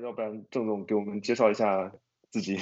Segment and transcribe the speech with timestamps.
[0.00, 1.92] 要不然郑总给我们介绍一下
[2.30, 2.58] 自己。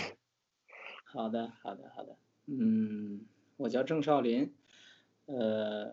[1.04, 2.16] 好的，好的，好的。
[2.46, 3.22] 嗯，
[3.56, 4.52] 我叫郑少林，
[5.26, 5.92] 呃，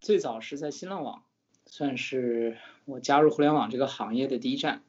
[0.00, 1.22] 最早是在新浪网，
[1.66, 4.82] 算是我加入互联网这个行业的第一站。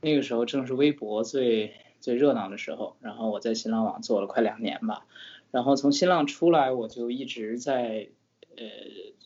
[0.00, 5.06] 那个时候正是微博最最热闹的时候，然后我在新浪网做了快两年吧。
[5.50, 8.08] 然后从新浪出来，我就一直在
[8.56, 8.64] 呃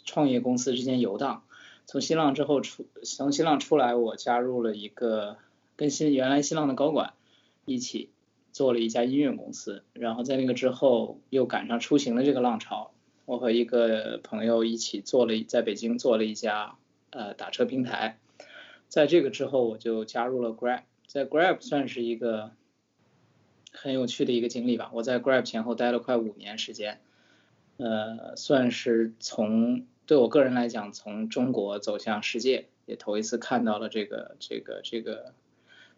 [0.04, 1.44] 创业公司之间游荡。
[1.86, 5.36] 从新浪之后出，从新浪出来，我加入了一个
[5.76, 7.12] 跟新原来新浪的高管
[7.64, 8.10] 一起
[8.52, 9.84] 做了一家音乐公司。
[9.92, 12.92] 然后在那个之后，又赶上出行的这个浪潮，
[13.26, 16.76] 我和一个朋友一起做了在北京做了一家
[17.10, 18.18] 呃打车平台。
[18.88, 22.52] 在这个之后，我就加入了 Grab，在 Grab 算是一个
[23.72, 24.90] 很有趣的一个经历吧。
[24.94, 27.00] 我在 Grab 前后待了快五年时间，
[27.76, 35.32] 呃，算是从对我个人来讲，从中国走向世界，也头一次看到了这个这个这个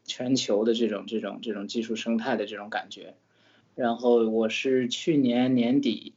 [0.04, 3.14] 全球的这种这种这种技术生态的这种感觉。
[3.74, 6.14] 然后我是去年年底，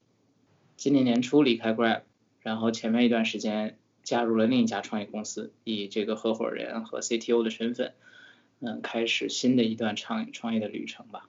[0.78, 2.02] 今年年初离开 Grab，
[2.42, 7.94] 然后前面一段时间加入了另一家创业公司，以这个合伙人和 CTO 的身份，
[8.60, 11.28] 嗯，开始新的一段创创业的旅程吧。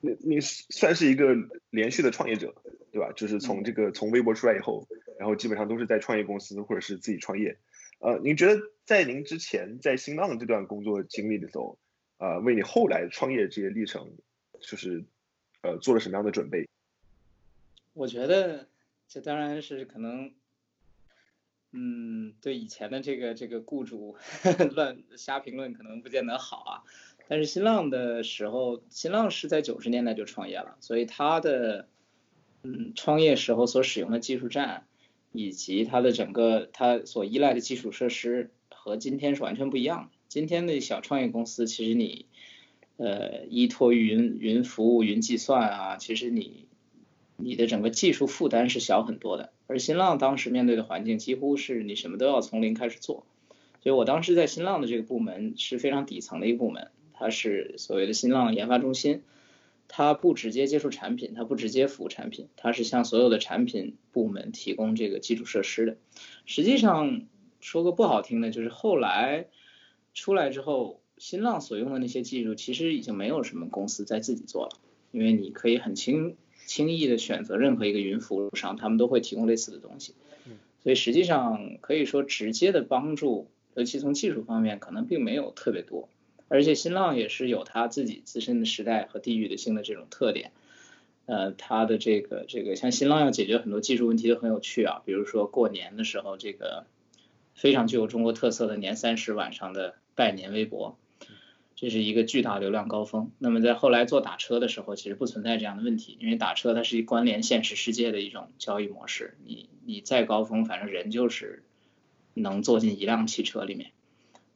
[0.00, 1.34] 你你算是一个
[1.70, 2.54] 连续的创业者，
[2.92, 3.12] 对吧？
[3.16, 4.86] 就是从这个从微博出来以后。
[5.18, 7.58] 然后基本上都是在创业公司或者是自己创业，
[7.98, 11.76] 呃，您觉得在您之前在新浪这段工作经历的时候，
[12.18, 14.12] 呃，为你后来创业这些历程，
[14.60, 15.04] 就是
[15.60, 16.68] 呃做了什么样的准备？
[17.94, 18.68] 我觉得
[19.08, 20.32] 这当然是可能，
[21.72, 24.16] 嗯，对以前的这个这个雇主
[24.76, 26.84] 乱瞎评论可能不见得好啊，
[27.28, 31.86] 但是新浪的时候，新浪是在九十年代就创业了，所以它的
[32.62, 34.84] 嗯创业时候所使用的技术栈。
[35.30, 40.18] 以及它的整个它所依赖的基础设施和今天是完全不一样的。
[40.26, 42.24] 今天的小创业公司，其实你
[42.96, 46.66] 呃依托云云服务、云计算啊，其实你
[47.36, 49.52] 你的整个技术负担是小很多的。
[49.66, 53.26] 而新浪当时面对的环境，几乎是你什么都要从零开始做。
[53.82, 59.22] 所以我当时在新浪的这个部门是非常底层的一个部门，它是所谓的新浪研发中心。
[59.90, 65.96] 它不直接接触产品，它不直接服务产品，它是向所有的产品部门提供这个基础设施的。
[66.44, 67.26] 实际上
[67.60, 69.46] 说个不好听的，就是后来
[70.12, 74.78] 出来之后，新浪所用的那些技术，其实已经没有什么公司在自己做了，
[75.10, 76.36] 因为你可以很轻
[76.66, 80.12] 轻易的选择任何一个云服务商，他们都会提供类似的东西。
[80.82, 86.10] 所以实际上可以说直接的帮助，尤其从技术方面，可能并没有特别多。
[86.48, 90.52] 而且新浪也是有它自己自身的时代和地域的性的这种特点，
[91.26, 96.86] 呃，它的这个这个像新浪要解决很多技术问题都很有趣啊，比如说过年的时候这个
[97.54, 100.96] 非常具有中国特色的年三十晚上的拜年微博，
[101.74, 103.30] 这是一个巨大流量高峰。
[103.38, 111.62] 那么在后来做打车的时候，其实不存在这样的问题，因为打车它是一关联现实世界的一种交易模式，你你再高峰，反正人就是
[112.32, 113.90] 能坐进一辆汽车里面，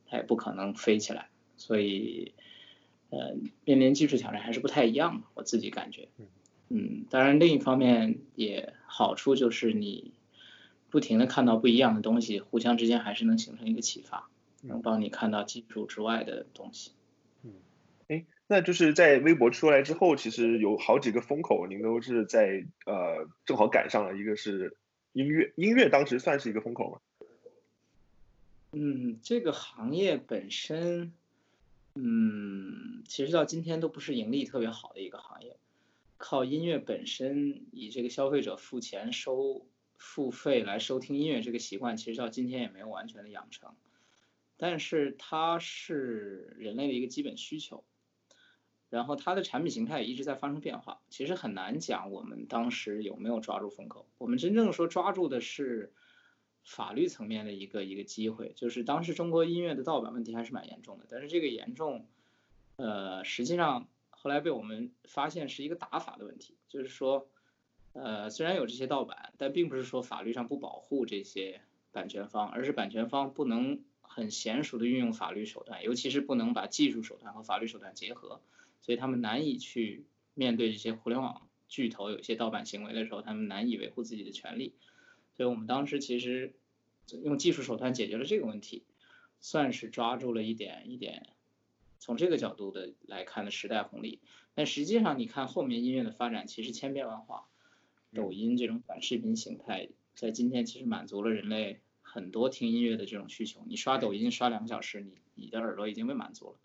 [0.07, 1.29] 它也不可能飞起来。
[1.63, 2.35] 所以，
[3.11, 6.09] 呃，面临技术挑战还是不太一样，我自己感觉。
[6.71, 10.13] 嗯，当然另一方面也好处就是你
[10.91, 14.29] 不停的看到不一样的东西，互相之间还是能形成一个启发，
[14.61, 16.91] 能帮你看到技术之外的东西。
[17.45, 17.53] 嗯，
[18.09, 24.77] 哎，那就是在微博出来之后，其实有好几个风口，您都是在呃正好赶上了，一个是
[25.13, 26.99] 音乐，音乐当时算是一个风口吗？
[28.73, 31.13] 嗯，这个行业本身。
[31.95, 35.59] 嗯，其实到今天都不是盈利特别好的一个行业，
[36.17, 39.67] 靠音乐本身以这个消费者付钱收
[39.99, 43.75] 付费来收听音乐这个习惯，其实到今天也没有完全的养成。
[44.57, 47.85] 但是它是人类的一个基本需求，
[48.89, 51.03] 然后它的产品形态也一直在发生变化。
[51.11, 55.93] 其实很难讲我们当时有没有抓住风口，我们真正说抓住的是。
[56.65, 62.07] 法律层面的一个一个机会，就是当时中国音乐的盗版问题还是蛮严重的，但是这个严重，
[62.77, 67.29] 呃，实际上后来被我们发现是一个打法的问题，就是说，
[67.93, 71.61] 呃，虽然有这些盗版，但并不是说法律上不保护这些
[71.91, 78.41] 版权方，而是版权方不能很娴熟的运用法律手段，尤其是不能把技术手段和法律手段结合，
[78.81, 84.75] 所以他们难以去面对这些互联网巨头有一些盗版行为的时候，他们难以维护自己的权利。
[85.35, 86.55] 所以我们当时其实
[87.25, 88.85] 用技术手段解决了这个问题，
[89.41, 91.27] 算是抓住了一点一点，
[91.99, 94.21] 从这个角度的来看的时代红利。
[94.55, 97.49] 但实际上，你看后面音乐的发展其实千变万化，
[98.13, 103.65] 抖音这种短视频形态在今天其实满足了人类很多听音乐的这种需求。
[103.67, 106.59] 你刷抖音刷两个小时，你你的耳朵已经被满足了。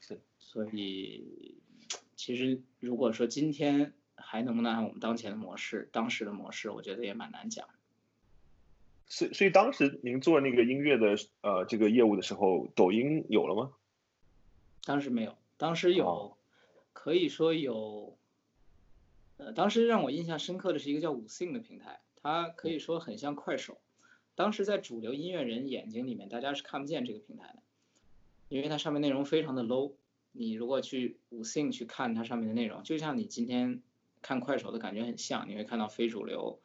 [0.00, 1.58] 是，所以
[2.16, 7.68] 其实如果说今天还能不能按我们当前的模式、当时的模式，我觉得也蛮难讲。
[9.14, 13.70] 所所以当时您做那个音乐的呃这个业务的时候，抖音有了吗？
[14.84, 16.36] 当时没有，当时有，
[16.92, 18.18] 可以说有。
[19.36, 23.78] 呃，当时让我印象深刻的是一个叫五 sing 的平台，它可以说很像快手。
[24.34, 27.62] 当时在主流音乐人眼睛里面，大家是看不见这个平台的，
[28.48, 29.92] 因为它上面内容非常的 low。
[30.32, 33.80] 你如果去五 sing 去看它上面的内容，就像你今天
[34.22, 36.58] 看快手的感觉很像，你会看到非主流，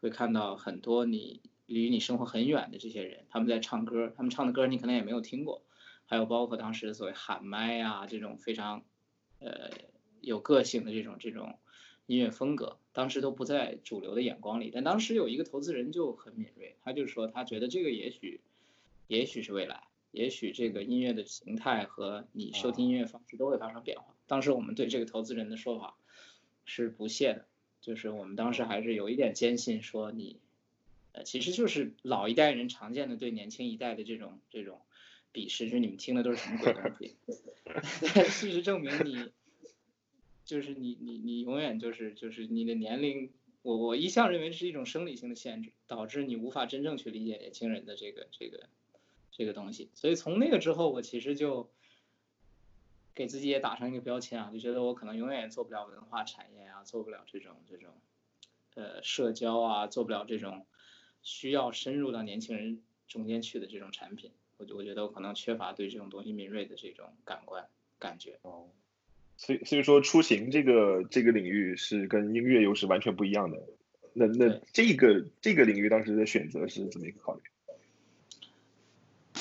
[0.00, 5.62] 会看到很多你离你生活很远的这些人，他们在唱歌，他们唱的歌你可能也没有听过，
[6.06, 8.84] 还有包括当时所谓喊麦啊这种非常
[9.40, 9.70] 呃
[10.20, 11.58] 有个性的这种这种。
[12.08, 18.40] 音乐风格当时都不在主流的眼光里，但当时有一个投资人就很敏锐，他就说他觉得这个也许，
[19.08, 24.14] 也许是未来，也许这个音乐的形态和你收听音乐方式都会发生变化。
[24.28, 25.96] 当时我们对这个投资人的说法
[26.64, 27.46] 是不屑的，
[27.80, 30.38] 就是我们当时还是有一点坚信说你，
[31.24, 34.80] 其实就是老一代人常见的对年轻一代的这种这种
[35.32, 37.16] 鄙视，就是你们听的都是什么鬼东西。
[38.30, 39.32] 事实证明你。
[40.44, 43.32] 就是你你你永远就是就是你的年龄，
[43.62, 48.68] 我我一向认为是一种生理性的限制，导致你无法真正去理解年轻人的这个这个
[49.32, 49.90] 这个东西。
[49.94, 51.68] 所以从那个之后，我其实就
[53.12, 57.90] 给自己也打上一个标签啊，就觉得我可能永远也做不了文化产业啊，做不了这种这种
[58.76, 60.64] 呃社交啊，做不了这种
[61.26, 64.30] 需要深入到年轻人中间去的这种产品。
[64.58, 67.66] 我我觉得我可能缺乏对这种东西敏锐的这种感官
[67.98, 68.38] 感觉。
[68.42, 68.68] 哦。
[69.36, 73.60] 所以，所以说出行这个这个领域是跟音乐又是完全不一样的。
[74.12, 77.42] 那那这个这个领域当时的选择是怎么一个考虑？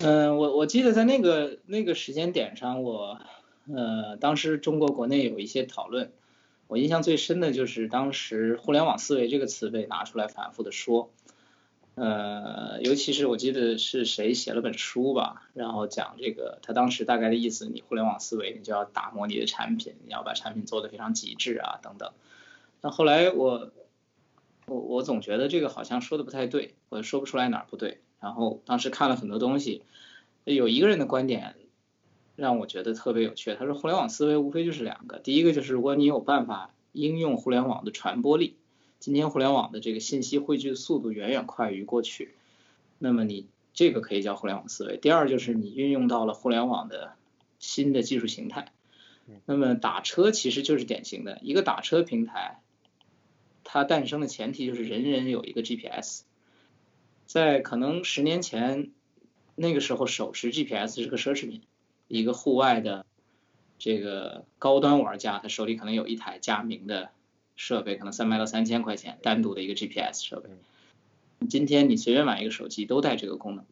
[0.02, 3.22] 嗯，我我记得在那个那个时间点上，我
[3.72, 6.12] 呃当时中国国内有一些讨论，
[6.68, 11.12] 我印象最深的就是当时“互联网思维”这个词被拿出来反复的说。
[11.96, 22.12] 呃，尤其是我记得是谁写了本书吧，然后讲这个，他当时大概的意思，你互联网思维，你就要打磨你的产品，你要把产品做得非常极致啊，等等。
[22.82, 23.72] 那后来我，
[24.66, 28.02] 我我总觉得这个好像说的不太对，我说不出来哪儿不对。
[28.20, 29.84] 然后当时看了很多东西，
[30.44, 31.56] 有一个人的观点
[32.36, 38.58] 让我觉得特别有趣，他说互联网思维无非就是两个，第一个就是如果你有办法应用互联网的传播力。
[39.06, 42.34] 今天互联网的这个信息汇聚的速度远远快于过去，
[42.98, 44.98] 那么你这个可以叫互联网思维。
[44.98, 47.14] 第二就是你运用到了互联网的
[47.60, 48.72] 新的技术形态，
[49.46, 52.64] 那么打车其实就是典型的一个打车平台，
[53.64, 56.24] 它诞生的前提就是人人有一个 GPS，
[57.28, 58.90] 在可能十年前
[59.54, 61.62] 那个时候手持 GPS 是个奢侈品，
[62.08, 63.06] 一个户外的
[63.78, 67.12] 这个高端玩家他手里可能有一台佳明的。
[67.56, 70.50] 设备可能三百到三千块钱，单独的一个 GPS 设备。
[71.50, 73.66] 今天你随便买一个手机都带这个功能，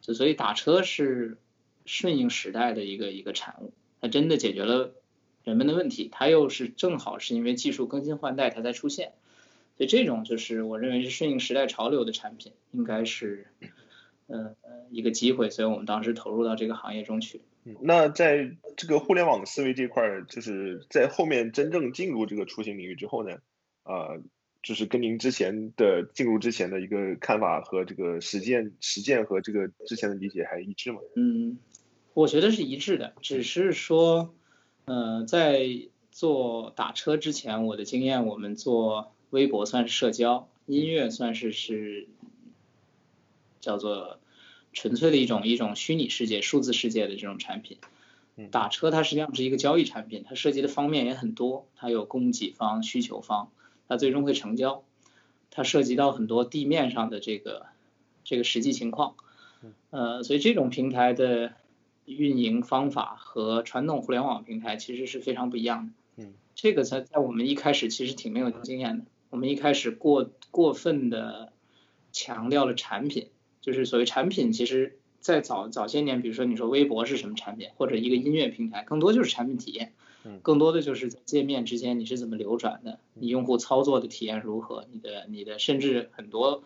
[0.00, 1.38] 就所以打车是
[1.84, 4.92] 顺应时代的一个一个产物，它真的解决了
[5.44, 9.12] 人们的问题，它又是正好是因为技术更新换代它才出现，
[9.76, 13.46] 所以这种就是我认为是顺应时代潮流的产品，应该是
[14.26, 14.54] 呃
[14.90, 17.40] 一个机会，所以我们当时投入到这个行业中去。
[17.80, 23.36] 那在这个互联网思维这块儿，就是在后面真正进入这个出行领域之后呢，
[23.84, 24.22] 呃，
[24.62, 31.00] 就是跟您之前的进入之前的一个看法和这个实践实践和这个之前的理解还一致吗？
[31.16, 31.58] 嗯，
[32.14, 34.34] 我觉得是一致的，只是说，
[34.86, 35.68] 呃，在
[36.10, 42.08] 做打车之前，我的经验，我们做微博算是社交，音乐算是是
[43.60, 44.18] 叫做。
[44.72, 47.78] 纯粹的一种一种虚拟世界、数字世界的这种产品，
[48.50, 53.50] 打车它实际上是一个交易产品，它涉及的方面也很多，它有供给方、需求方，
[53.88, 54.84] 它最终会成交，
[55.50, 57.66] 它涉及到很多地面上的这个
[58.24, 59.16] 这个实际情况，
[59.90, 61.52] 呃，所以这种平台的
[62.04, 65.92] 运营方法和传统互联网平台其实是非常不一样的。
[66.22, 71.52] 嗯，这个在在我们一开始其实挺没有经验的，我们一开始过过分的
[72.12, 73.28] 强调了产品。
[73.60, 79.92] 就是所谓产品，其实，在早早些年，比如说你说微博是什么产品，或者一个音乐平台，更多就是产品体验，
[80.42, 86.64] 更多的就是在界面之间你是怎么流转的，你用户操作的体验如何，你的你的甚至很多，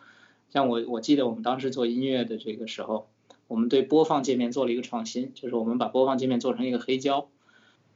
[0.51, 3.09] 像我我记得我们当时做音乐的这个时候，
[3.49, 7.29] 我们对播放界面做了一个创新，就是我们把播放界面做成一个黑胶，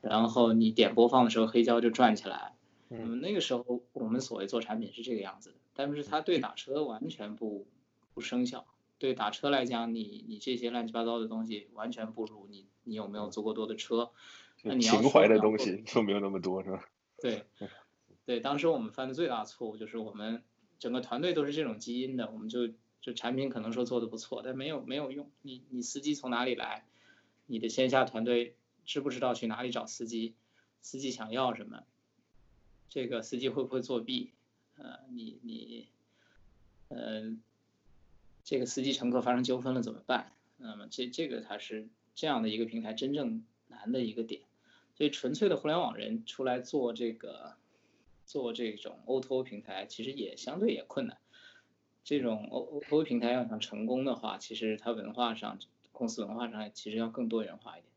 [0.01, 2.53] 然后你点播放的时候黑胶就转起来，
[2.91, 7.65] 嗯，那个时候我们所谓做产品是这个样子的，但是它对打车完全不
[8.13, 8.67] 不生效。
[8.99, 14.11] 对打车来讲，你你这些乱七八糟的东西完全不如你你有没有足够多的车，
[14.63, 16.85] 那你要情怀的东西就没有那么多，是吧？
[17.23, 17.45] 对，
[18.27, 20.43] 对，当时我们犯的最大错误就是我们
[20.79, 22.69] 整个团队都是这种基因的，我们就
[23.01, 25.31] 就产品可能说做的不错，但没有没有用。
[25.43, 26.85] 你你司机从哪里来？
[27.47, 30.35] 你的线下团队知不知道去哪里找司机？
[30.83, 31.85] 司机想要什么？
[32.89, 34.33] 这个司机会不会作弊？
[34.77, 35.89] 呃，你你，
[36.89, 37.37] 呃，
[38.49, 40.33] 这个司机乘客发生纠纷了怎么办？
[40.57, 44.41] 那么这这个才是这样的一个平台真正难的一个点。
[44.95, 47.57] 所以纯粹的互联网人出来做这个
[48.25, 51.19] 做这种 O2O 平台，其实也相对也困难。
[52.05, 55.59] 这种 O O2O 平台要想成功的话，其实它文化上
[55.93, 57.93] 公司文化上其实要更多元化一点。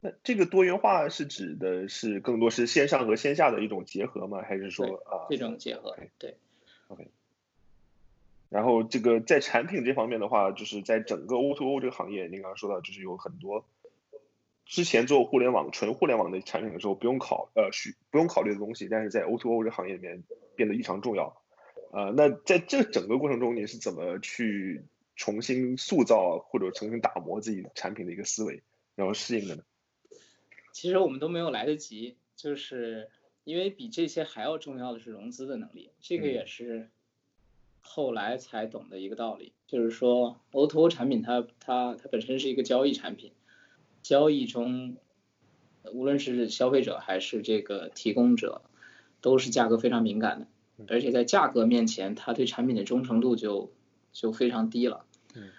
[0.00, 4.40] 那这个多元化是指的是更多是线上和线下的一种结合吗？
[4.40, 5.28] 还是说啊？
[5.28, 6.38] 这种结合，对，
[8.48, 13.64] 然后这个在产品这方面的话，就是在整个 O2O 这个行业，您刚刚说到，就是有很多
[14.64, 20.22] 之前做互联网纯互联网的产品的时候不用考呃需不用考虑的东西，但是在 O2O 这个行业里面
[20.54, 21.42] 变得异常重要。
[21.92, 24.84] 呃，那在这整个过程中，你是怎么去
[25.14, 28.62] 重新塑造或者重新打磨自己产品的一个思维，
[28.94, 29.62] 然后适应的呢？
[30.72, 33.08] 其实我们都没有来得及，就是
[33.44, 36.90] 因为比这些还要重要的是融资的能力，这个嗯也是
[37.86, 43.32] 后来才懂的一个道理，就是说 O2O 产品它它它本身是一个交易产品，
[44.02, 44.96] 交易中
[45.92, 48.62] 无论是消费者还是这个提供者，
[49.20, 50.46] 都是价格非常敏感的，
[50.88, 53.72] 而且在价格面前，它对产品的忠诚度就
[54.12, 55.04] 就非常低了。
[55.34, 55.50] 嗯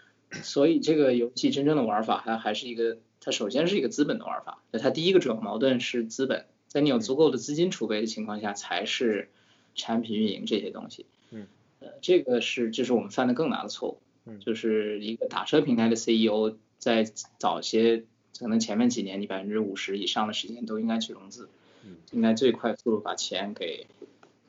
[0.43, 4.62] 所以这个游戏真正的玩法，它还是一个，它首先是一个资本的玩法。
[4.74, 9.29] 它第一个主要矛盾是资本，在你有足够的资金储备的情况下，才是
[9.74, 11.05] 产品运营这些东西。
[11.31, 11.48] 嗯，
[11.79, 13.98] 呃，这个是这是我们犯的更大的错误。
[14.29, 17.05] 嗯就是一个打车平台的 CEO 在
[17.38, 18.03] 早些
[18.38, 21.48] 可能前面几年，你百分之五十以上的时间都应该去融资，
[21.86, 23.88] 嗯应该最快速度把钱给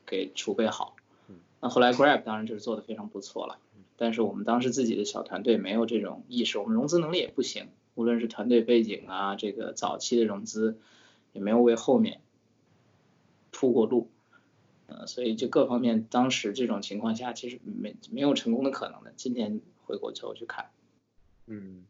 [0.05, 0.97] 给储备好
[1.29, 1.35] 嗯。
[1.61, 3.57] 那后来 Grab 当然就是做的非常不错了，
[3.95, 10.77] 但是我们当时自己的小团队没有这种意识，我们融资能力也不行，无论是团队背景啊，这个早期的融资
[11.31, 12.19] 也没有为后面
[13.51, 14.09] 铺过路，
[14.89, 19.13] 呃，所以就各方面当时这种情况下，其实没没有成功的可能的。
[19.15, 20.69] 今年回国之后去看，
[21.47, 21.85] 嗯，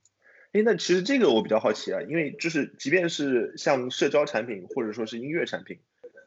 [0.51, 5.79] 哎，那其实这个我比较好奇啊，因为就是即便是像社交产品或者说是音乐产品，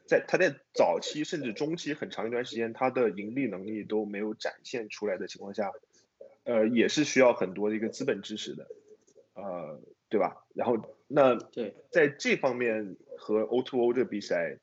[0.05, 5.71] 在它在早期甚至中期很长一段时间，它的盈利能力都没有展现出来的情况下，
[6.43, 8.67] 呃，也是需要很多的一个资本支持的，
[9.33, 10.45] 呃，对吧？
[10.53, 10.77] 然后
[11.07, 14.57] 那对，在这方面和 O2O 这比起来，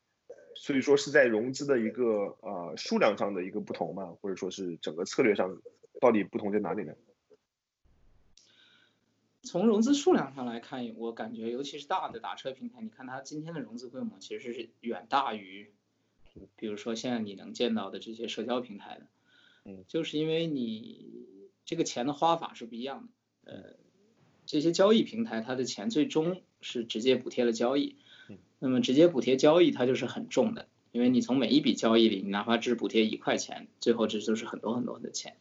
[0.55, 5.61] 所以说是在融资的一个呃数量上的一个不同嘛，或者说是整个策略上
[5.99, 6.93] 到底不同在哪里呢？
[9.43, 15.71] 从融资数量上来看，我感觉尤其是大的打车平台，你看它今天的融资规模其实是远大于，
[16.55, 19.07] 比如说现在你能见到的这些社交平台的，
[19.65, 23.09] 嗯，就是因为你这个钱的花法是不一样
[23.43, 23.75] 的，呃，
[24.45, 28.03] 这些交易平台它的钱最终是直接补贴了交易，嗯，
[28.63, 35.33] 那么直接补贴交易它就是很重的，因为你从每一笔交易里，你哪怕只补贴一块钱，最后这就是很多很多的钱。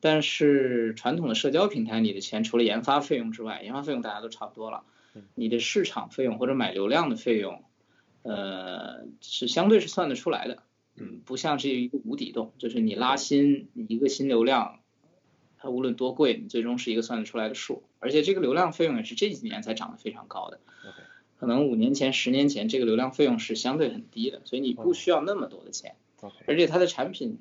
[0.00, 7.62] 但是传统的社交平台，你的钱除了研发费用之外，研发费用大家都差不多了嗯，你的市场费用或者买流量的费用，
[8.22, 10.62] 呃，是相对是算得出来的，
[10.96, 14.80] 嗯，不像是一个无底洞，就是你拉新你一个新流量，
[15.58, 20.60] 它无论多贵，你最终是一个算得出来的数，而且这个流量费用也是这几年才涨得非常高的
[21.44, 25.96] 可能五年前、十年前这个流量费用是相对很低的，所以你不需要那么多的钱。
[26.46, 27.38] 而且它的产品，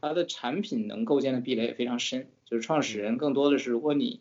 [0.00, 2.28] 它的产品能构建的壁垒也非常深。
[2.44, 4.20] 就是创始人更多的是，如果你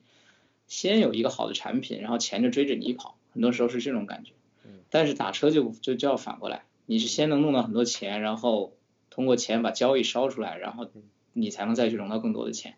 [0.67, 4.31] 先有一个好的产品，然后钱就追着你跑，很多时候是这种感觉
[4.63, 4.79] 嗯。
[4.89, 8.73] 但是打车就就就要反过来，你是先能弄到很多钱，然后
[9.11, 12.75] 通过钱把交易烧出来，然后嗯你才能再去融到更多的钱。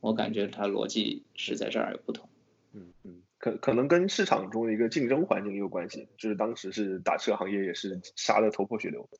[0.00, 2.28] 我感觉它逻辑是在这儿有不同。
[2.72, 9.10] 嗯嗯，可可能跟市场中的一个竞争环境也有关系，就是当时是打车行业也是杀的头破血流，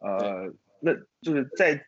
[0.00, 1.86] 呃，那就是在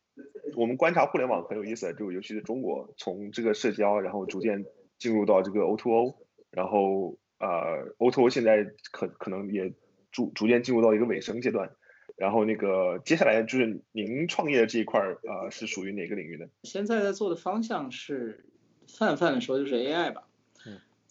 [0.56, 4.64] 我们观察互联网很有意思，就尤其是中国，从这个社交，然后逐渐
[4.96, 6.16] 进入到这个 O2O，O，
[6.50, 9.74] 然后呃 O2O O 现在可可能也
[10.10, 11.72] 逐逐渐进入到一个尾声阶段，
[12.16, 16.48] 然后那个接下来就是您创业的这一块儿，呃，是属于哪个领域的？
[16.62, 18.46] 现在在做的方向是
[18.88, 20.31] 泛泛的说就是 AI 吧，嗯，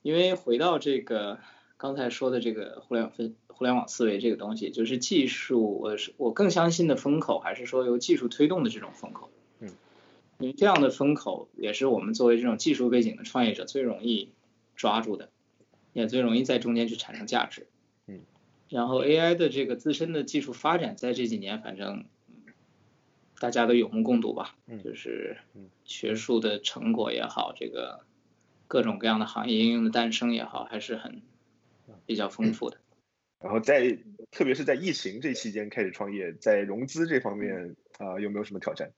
[0.02, 1.40] 因为回到这个
[1.78, 9.30] 刚才说的这个互联网分互联网思维这个东西，就是技术，我是我更相信的风口还是说由技术推动的这种风口，
[9.60, 9.70] 嗯，
[10.40, 14.30] 因为这样的风口也是我们作为这种技术背景的创业者最容易
[14.76, 15.30] 抓住的，
[15.94, 17.68] 也最容易在中间去产生价值。
[18.08, 18.22] 嗯，
[18.70, 22.06] 然后 AI 的这个自身的技术发展，在这几年反正
[23.40, 24.82] 大家都有目共睹吧，嗯。
[24.84, 25.70] 就是嗯。
[25.84, 28.06] 学术的成果也好，这个
[28.72, 31.22] 各种各样的行业应用的诞生也好，还是很
[32.06, 32.78] 比较丰富的。
[33.42, 34.00] 然后在
[34.32, 38.94] 特别是在疫情这期间开始创业，在融资这方面啊、有没有什么挑战？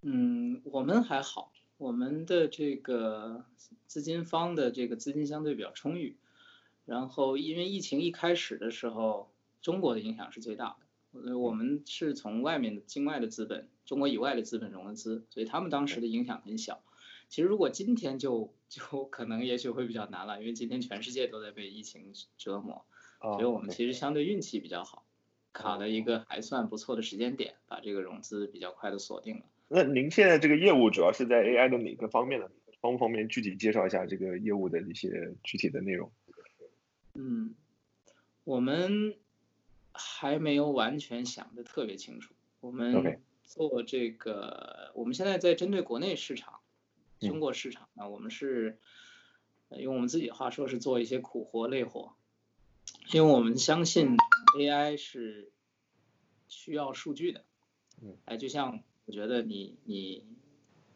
[0.00, 3.44] 嗯，我们还好，我们的这个
[3.86, 6.16] 资金方的这个资金相对比较充裕，
[6.84, 9.30] 然后因为疫情一开始的时候，
[9.60, 10.74] 中国的影响是最大
[11.12, 16.82] 的，呃我们是从外面的境外的资本，中国以外的资本融的资，所以他们当时的影响很小。
[17.32, 22.84] 其实如果今天就 就可能也许会比较难了，因为今天全世界都在被疫情折磨，
[23.20, 25.06] 啊所以我们其实相对运气比较好，
[25.54, 29.46] 卡了一个还算不错的时间点，把这个融资比较快的锁定了。
[29.68, 32.50] 那您现在这个业务主要是在 AI 的哪个方面呢？
[32.82, 36.12] 方不方便具体介绍一下这个业务的一些具体的内容？
[37.14, 37.54] 嗯，
[38.44, 39.16] 我们
[39.92, 42.34] 还没有完全想的特别清楚。
[42.60, 46.61] 我们做这个，我们现在在针对国内市场，嗯
[47.28, 48.78] 中国市场呢，我们是
[49.68, 52.12] 呃用我们自己的话说是做一些苦活累活，
[53.12, 54.16] 因为我们相信
[54.58, 55.50] AI 是
[56.48, 57.44] 需要数据的。
[58.02, 60.24] 嗯，哎，就像我觉得你你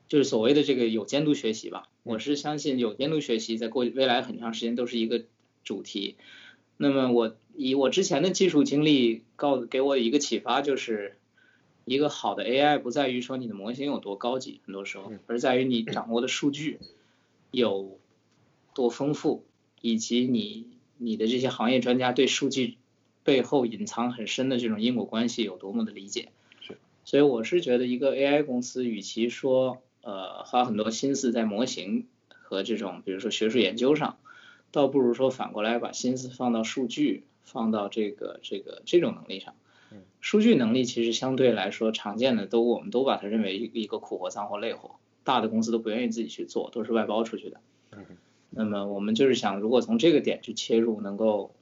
[0.08, 5.24] 就是所谓的这个有监督学习吧，我是相信有监督学习在过未来很长时间都是一个
[5.64, 6.16] 主题。
[6.76, 11.18] 那么我以我之前的技术经历告给我一个启发，就是
[11.86, 16.80] 一个好的 AI 不在于说你的模型有多高级，很多时候嗯，而在于你掌握的数据
[17.52, 17.98] 有
[18.74, 19.44] 多丰富，
[19.80, 20.66] 以及你
[20.98, 22.76] 你的这些行业专家对数据
[23.22, 26.30] 背后隐藏很深的这种因果关系有多么的理解。
[26.60, 34.18] 是，所以我是觉得一个 AI 公司，与其说呃花很多心思在模型和这种比如说学术研究上，
[34.72, 39.65] 倒不如说反过来把心思放到数据，放到这个这个这种能力上嗯。
[40.26, 47.60] 数据能力其实相对来说常见的都我们都把它认为一一个苦活、脏活、累活，大的公司都不愿意自己去做，都是外包出去的。
[47.92, 48.04] 嗯
[48.50, 51.54] 那么我们就是想，如果从这个点去切入，能够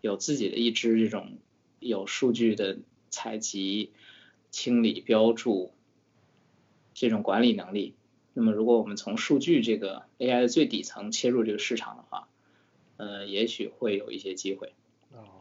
[0.00, 1.36] 有自己的一支这种
[1.78, 2.78] 有数据的
[3.10, 3.90] 采集、
[4.50, 5.72] 清理、标注
[6.94, 7.92] 这种管理能力。
[8.32, 12.28] 那么如果我们从数据这个 AI 的最底层切入这个市场的话，
[12.96, 14.72] 呃，也许会有一些机会。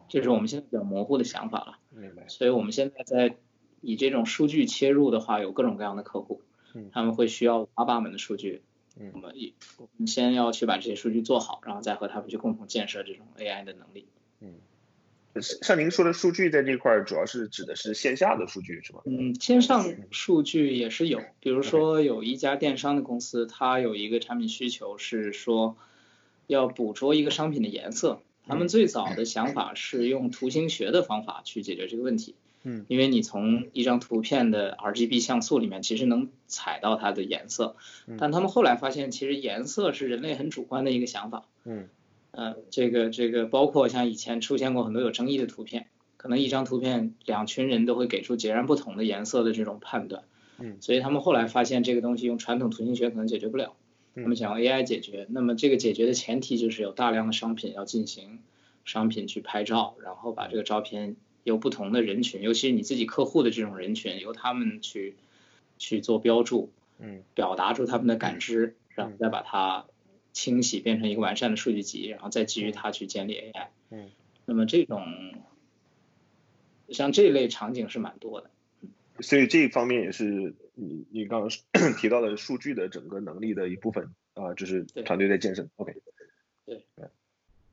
[0.06, 1.78] 哦，这是我们现在比较模糊的想法了。
[1.90, 2.28] 明白。
[2.28, 3.36] 所以我们现在在
[3.82, 6.42] 以这种数据切入的话，有各种各样的客户
[6.74, 8.62] 嗯，他们会需要五花八门的数据。
[8.98, 14.08] 嗯我们一我们先要去把这些数据做好，然后再和他们去共同建设这种 AI 的能力。
[14.40, 14.54] 嗯，
[15.42, 19.02] 像您说的数据在这块儿主要是指的是线下的数据是吧？
[19.04, 25.76] 嗯，线上数据也是有，比如说有一家电商的公司，它有一个产品需求是说
[26.48, 32.36] 要捕捉一个商品的颜色，他们最早的想法是用图形学的方法去解决这个问题。
[32.68, 37.76] 嗯，因为你从一张图片的 RGB 像素里面其实能采到它的颜色，
[38.08, 41.46] 嗯但他们后来发现，其实颜色是人类很主观的一个想法。
[41.64, 41.88] 嗯
[42.32, 50.24] 呃，这个这个包括像以前出现过很多有争议的图片，可能一张图片两群人都会给出截然不同的颜色的这种判断。
[50.58, 53.85] 嗯所以他们后来发现这个东西用传统图形学可能解决不了，嗯
[54.16, 55.28] 他们想要 AI 解决。
[55.30, 58.40] 那么这个解决的前提就是有大量的商品要进行
[58.86, 65.16] 商品去拍照，然后把这个照片由不同的人群，尤其是你自己客户的这种人群，由他们去
[65.78, 69.86] 去做标注，嗯表达出他们的感知，然后再把它
[70.34, 73.68] 清洗变成一个完善的数据集，然后再基于它去建立 AI。
[73.90, 74.10] 嗯，
[74.46, 75.06] 那么这种
[76.90, 78.50] 像这类场景是蛮多的。
[79.22, 81.50] 所以这一方面也是你你刚刚
[81.98, 85.68] 提到的数据的整个能力的一部分啊、就是团队在建设。
[85.78, 85.96] OK。
[86.66, 86.86] 对。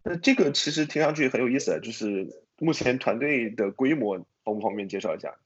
[0.05, 5.37] 那这个其实听上去很有意思，就是目前团队的规模方不方便介绍一下？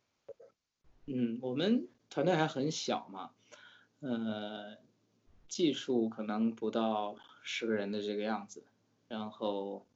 [1.06, 3.30] 嗯，我们团队还很小嘛，
[4.00, 4.76] 呃，
[5.48, 8.64] 技术可能不到十个人的这个样子，
[9.08, 9.86] 然后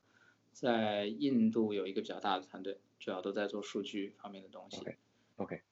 [0.52, 4.76] 在印度有一个比较大的团队，主要都在做数据方面的东西。
[4.80, 4.96] OK
[5.36, 5.62] OK，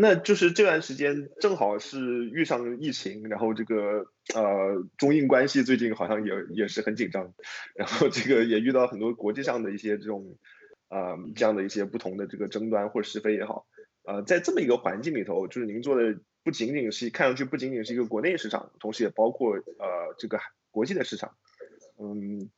[0.00, 7.34] 那就是这段时间正好是遇上疫情，然后这个呃中印关系最近好像也也是很紧张，
[7.74, 10.38] 然后这个也遇到很多国际上的一些这种
[10.88, 13.66] 呃这样的一些不同的这个争端或者是非也好，
[14.04, 20.38] 呃在这么一个环境里头，就是您做的不仅仅是看上去不仅仅是一个国内市场，同时也包括呃这个
[20.70, 21.34] 国际的市场，
[21.98, 22.48] 嗯。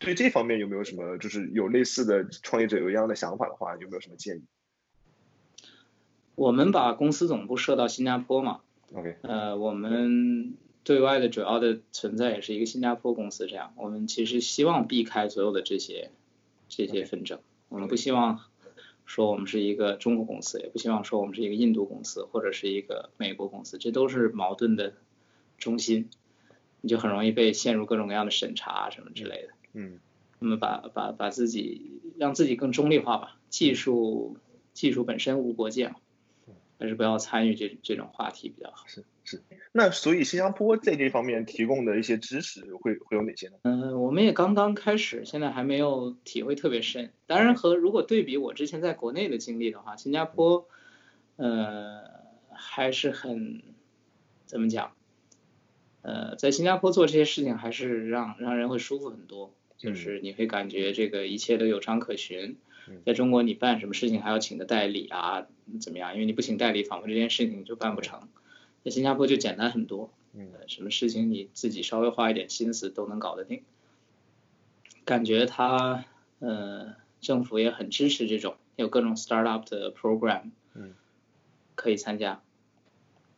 [0.00, 4.44] 对这方面有没有什么，就是有类似的创业者有一样的想法的话，有没有什么建议
[6.38, 8.60] 我们把公司总部设到新加坡嘛
[8.94, 16.12] ，？OK，呃，我们对外的主要的存在也是一个新加坡公司这样，我们其实希望避开所有的这些
[16.68, 18.38] 这些纷争，我们不希望
[19.04, 24.94] 说我们是一个中国公司，也不希望说我们是一个印度公司或者是一个美国公司，这都是矛盾的
[25.58, 26.08] 中心，
[26.80, 29.48] 你就很容易被陷入各种各样的审查什么之类的。
[29.72, 29.98] 嗯，
[30.38, 34.36] 那么把把把自己让自己更中立化吧，技术
[34.72, 35.96] 技术本身无国界嘛。
[36.78, 38.86] 还是不要参与这这种话题比较好。
[38.86, 43.56] 是是，那所以新加坡在这方面提供的一些支持会会有哪些呢？
[43.62, 47.12] 嗯，我们也刚刚开始，现在还没有体会特别深。
[47.26, 50.66] 当然和如果对比我之前在国内的经历的话，新加坡，
[51.36, 52.04] 呃，
[52.50, 53.62] 还是很
[54.46, 54.92] 怎么讲？
[56.00, 62.56] 呃，在新加坡做这些事情还是让让人会舒服很多，就是你会感觉这个一切都有章可循。
[63.04, 65.46] 在中国，你办什么事情还要请个代理啊，
[65.80, 66.14] 怎么样？
[66.14, 68.28] 因为你不请代理，仿佛这件事情就办不成。
[68.84, 73.62] 在新加坡就简单很多，嗯，什么事情你自己稍微花一点心思都能搞得定。
[75.04, 76.04] 感觉他，
[76.38, 80.94] 呃，政府也很支持这种，有各种 startup 的 program，嗯，
[81.74, 82.40] 可以参加。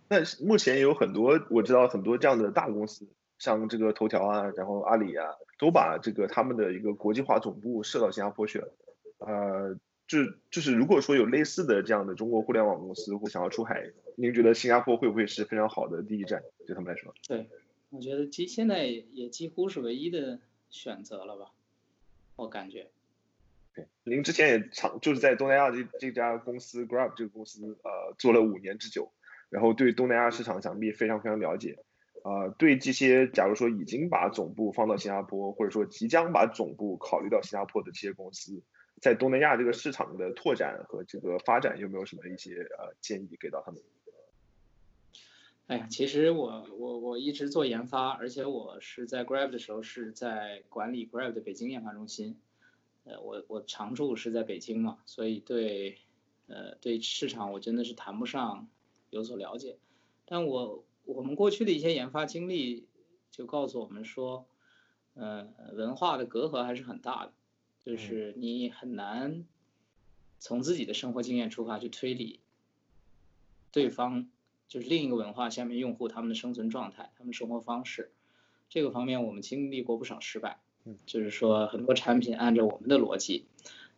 [0.09, 3.07] 那目前有很多，我知道很多这样的大公司，
[3.39, 5.27] 像这个头条啊，然后阿里啊，
[5.59, 8.69] 都把这个他们的一个国际化总部设到新加坡去了。
[9.21, 16.43] 呃，就就是如果说有类似的这样的中国互联网公司或想要出海，您觉得新加坡会不会是非常好的第一站？
[16.67, 17.15] 对他们来说？
[17.29, 17.49] 对，
[17.91, 21.53] 我觉得几现在也几乎是唯一的选择了吧，
[22.37, 22.89] 我感觉。
[23.75, 29.13] 对，您之前也长就是在东南亚这这家公司 Grab 这个公司呃做了五年之久，
[29.49, 31.79] 然后对东南亚市场想必非常非常了解。
[32.25, 38.63] 呃，对这些假如说已经把总部放到新加坡，或者说即将把总部考虑到新加坡的这些公司。
[39.01, 43.81] 在东南亚这个市场的拓展和这个发展有没有什么一些呃建议给到他们？
[45.67, 52.41] 哎呀，其实我我我一直做研发，而且我是在 Grab 的时候是在管理 Grab 的北京研发中心，
[53.05, 55.99] 呃，我我常驻是在北京嘛，所以对
[56.49, 58.69] 呃对市场我真的是谈不上
[59.11, 59.79] 有所了解，
[60.25, 62.89] 但我我们过去的一些研发经历
[63.31, 64.49] 就告诉我们说，
[65.15, 67.33] 呃，文化的隔阂还是很大的。
[67.91, 69.45] 就是你很难
[70.39, 72.39] 从自己的生活经验出发去推理
[73.73, 74.29] 对方
[74.69, 78.13] 就是另一个文化下面用户他们的生存状态、他们生活方式，
[78.69, 80.61] 这个方面我们经历过不少失败。
[81.05, 83.47] 就是说很多产品按照我们的逻辑，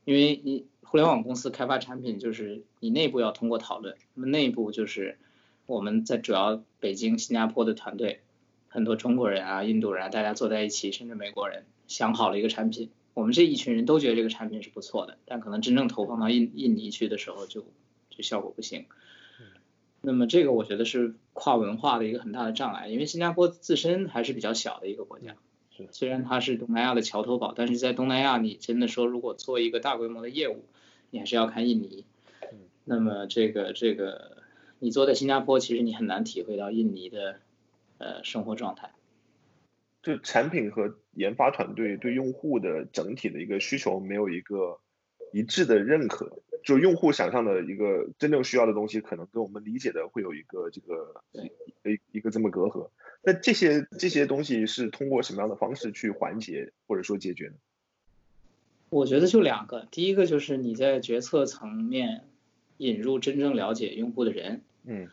[0.07, 5.19] 因为你互联网公司开发产品就是你内部要通过讨论，那么内部就是
[5.67, 8.23] 我们在主要北京、新加坡的团队，
[8.69, 12.91] 很多中国人啊、印度人啊，大家坐在一起，甚至美国人想好了一个产品。
[13.15, 17.65] 我们这一群人都觉得这个产品是不错的，但可能真正投放到印印尼去的时候，就
[18.11, 18.87] 就效果不行。
[20.01, 25.37] 那么这个我觉得是跨文化的一个很大的障碍，因为新加坡自身还是比较小的一个国家。
[25.91, 30.65] 虽然它是东南亚的桥头堡，但是在东南亚你真的说如果做一个大规模的业务，
[31.11, 32.05] 你还是要看印尼。
[32.85, 34.39] 那么这个这个
[34.81, 37.37] 你坐在新加坡，其实你很难体会到印尼的
[37.99, 38.91] 呃生活状态。
[40.03, 44.81] 就产品和研发团队对用户的整体的一个需求没有一个
[45.33, 51.23] 一致的认可，就用户想象的一个真正需要的东西，可能跟我们理解的会有一个这个
[51.85, 52.91] 一一个这么隔阂。
[53.23, 57.55] 那这些这些东西是通过什么样的方式去缓解或者说解决呢？
[58.91, 62.25] 我觉得就两个，第一个就是你在决策层面
[62.79, 65.09] 引入真正了解用户的人，嗯，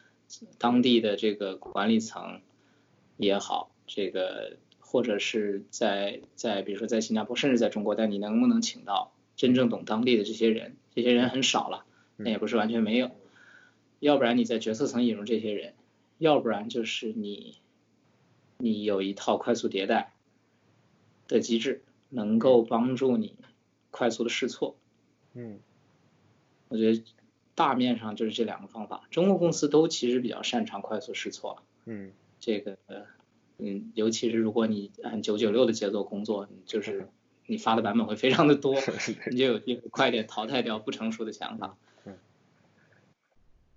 [0.58, 2.42] 当地的这个管理层
[3.18, 4.58] 也好，这个。
[4.92, 10.78] 或者是在在比如说在新加坡，甚至在中国，但你能不能请到真正懂当地的这些人？
[10.96, 11.86] 这些人很少了，
[12.18, 13.12] 那也不是完全没有。
[14.00, 15.76] 要不然你在决策层引入这些人，
[16.18, 17.60] 要不然就是你
[18.58, 20.12] 你有一套快速迭代
[21.28, 23.36] 的机制，能够帮助你
[23.92, 24.76] 快速的试错。
[25.36, 25.60] 嗯，
[26.68, 27.04] 我觉得
[27.54, 29.04] 大面上就是这两个方法。
[29.12, 31.62] 中国公司都其实比较擅长快速试错。
[31.86, 32.76] 嗯，这个。
[33.62, 37.10] 嗯，尤其是如果你按九九六的节奏工作，就是
[37.46, 38.74] 你发的版本会非常的多，
[39.30, 41.76] 你就有机会快点淘汰掉不成熟的想法。
[42.06, 42.14] 嗯，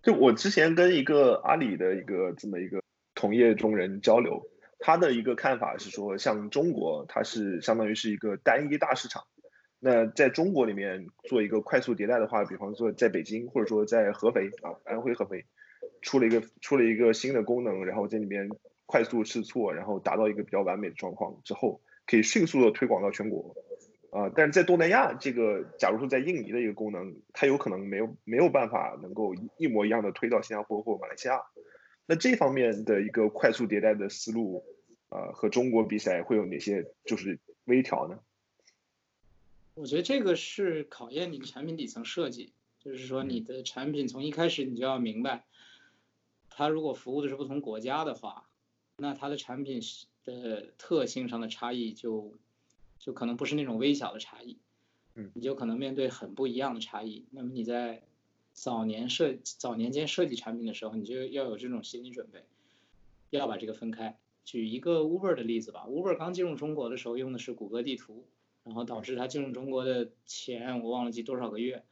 [0.04, 2.80] 就我之前跟一个阿里的一个这么一个
[3.16, 4.46] 同业中人交流，
[4.78, 9.24] 他的一个看法是说，像中国它是相当于是一个单一大市场，
[9.80, 15.44] 那在中国里面做一个快速迭代的话，比方说在北京或者说在合肥啊，安徽合肥
[16.02, 18.48] 出了一个出了一个新的功能，然后在里面。
[18.92, 23.56] 快速试错，然后达到一个比较完美的状况之后，可以迅速的推广到全国，
[24.10, 31.40] 啊，但是在东南亚这个，假如说在印尼的一个功能，它有可能没有没有办法能够一模一样的推到新加坡或马来西亚，
[32.04, 34.62] 那这方面的一个快速迭代的思路，
[35.08, 38.18] 呃，和中国比起来会有哪些就是微调呢？
[39.72, 45.46] 我觉得这个是考验你的产品底层设计，就是说你的产品从一开始你就要明白，
[46.50, 48.50] 它如果服务的是不同国家的话，
[48.96, 49.80] 那它的产品
[50.24, 52.34] 的特性上的差异就
[52.98, 54.58] 就可能不是那种微小的差异，
[55.14, 57.24] 嗯，你就可能面对很不一样的差异。
[57.30, 58.02] 那么你在
[58.52, 62.44] 早年设早年间设计产品的时候，你就要有这种心理准备，
[63.30, 64.18] 要把这个分开。
[64.44, 68.26] 举一个 Uber 的例子吧，Uber 刚进入中国的时候用的是谷歌地图。
[68.64, 71.82] 然后导致它进入中国的前我忘了记多少个月，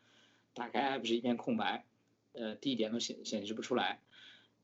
[0.55, 1.85] 打开 app 是一片空白，
[2.33, 4.01] 呃，地点都显显示不出来。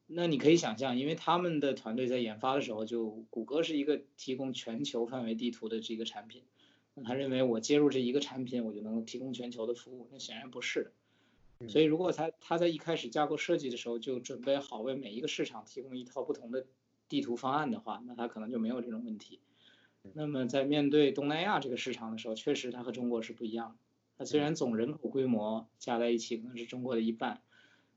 [0.07, 6.45] 那你可以想象，因为他们的团队在研发的时候，就谷歌是一个提供全球范围地图的这个产品，
[6.95, 11.69] 那他认为我接入这一个产品，我就能提供全球的服务，那显然不是的。
[11.69, 16.67] 所以如果他他在一开始架构设计的时候就准备好为每一个市场提供一套不同的
[17.09, 19.41] 地图方案的话，那他可能就没有这种问题。
[20.13, 23.77] 那么在面对东南亚这个市场的时候，确实它和中国是不一样的。
[24.19, 27.43] 它虽然总人口规模加在一起可能是中国的一半，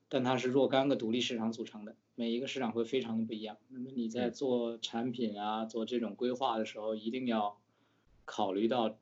[0.10, 3.58] 但它是若干个独立市场组成的，每一个市场会非常的不一样。
[3.70, 7.58] 那么你在做产品啊，做这种规划的时候，一定要
[8.26, 8.98] 考虑到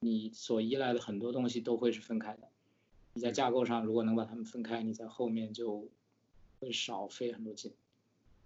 [0.00, 2.48] 你所依赖的很多东西都会是分开的。
[3.14, 5.88] 你在架构上如果能把它们分开，你在后面就
[6.60, 7.72] 会少费很多劲。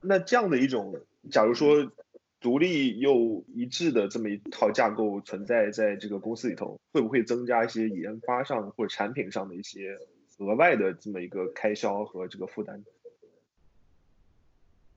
[0.00, 1.00] 那这样的一种，
[1.30, 1.92] 假如说。
[2.38, 9.98] 独立又一致的这么一套架构存在在这个公司里头，会不会增加一些研发上或者产品上的一些
[10.38, 12.82] 额外的这么一个开销和这个负担？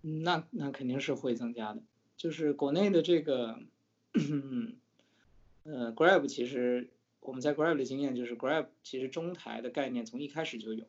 [0.02, 1.82] 那那肯定是会增加的。
[2.18, 3.60] 就是国内的这个，
[5.64, 10.86] 呃，Grab 其实我们在 Grab 的经验就是 Grab 其实中台的概念从一开始就有，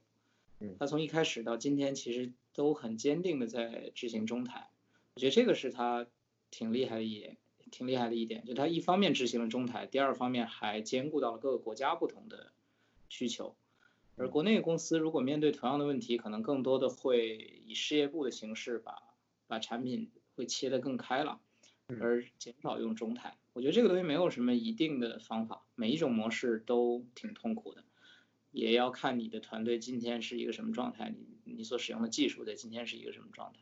[0.78, 4.68] 它从一开始到今天其实都很坚定的在执行中台，
[5.14, 6.06] 我觉得这个是它。
[6.52, 7.36] 挺厉害的一，
[7.70, 12.50] 挺厉害的一点，就它一方面执行了中台，第二方面还兼顾到了各个国家不同的
[13.08, 13.54] 需求。
[14.20, 19.02] 而国内公司如果面对同样的问题，可能更多的会以事业部的形式把
[19.46, 21.40] 把产品会切得更开了，
[21.98, 23.38] 而减少用中台。
[23.54, 27.82] 我觉得这个东西没有什么一定的方法，每一种模式都挺痛苦的，
[28.52, 33.60] 也要看你的团队今天是一个什么状态，你你所使用的技术在今天是一个什么状态。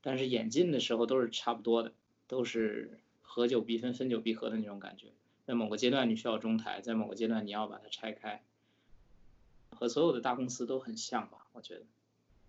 [0.00, 1.92] 但是演进的时候都是差不多的，
[2.26, 5.12] 都是合久必分，分久必合的那种感觉。
[5.44, 8.42] 在某个阶段你需要中台，在某个阶段你要把它拆开，
[9.76, 11.46] 和所有的大公司都很像吧？
[11.52, 11.82] 我觉得，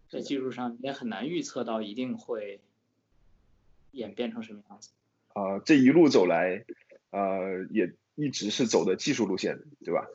[0.09, 2.59] 在技术上也很难预测到一定会
[3.91, 4.89] 演变成什么样子。
[5.33, 6.65] 啊，这一路走来，
[7.11, 10.07] 呃，也一直是走的技术路线，对吧？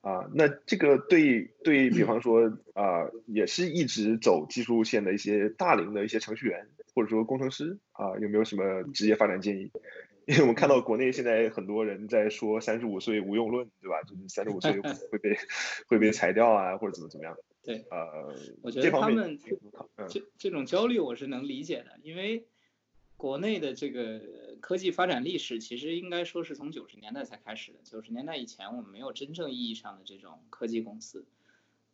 [0.00, 9.70] 啊，那这个对对比方说啊，也是一直走技术路线的一些大龄的一些程序员或者说工程师啊，有没有什么职业发展建议？
[10.30, 14.00] 因为我们看到国内现在很多人在说三十五岁无用论，对吧？
[14.02, 14.72] 就是三十五岁
[15.10, 15.36] 会被
[15.88, 17.36] 会被裁掉啊，或者怎么怎么样？
[17.64, 19.36] 对，呃，我觉得他们
[20.08, 22.46] 这这种焦虑我是能理解的，因为。
[23.16, 24.18] 国内的这个
[24.62, 27.80] 科技发展历史，其实应该说是从九十年代才开始的。
[27.84, 31.26] 九十年代以前，我们没有真正意义上的这种科技公司。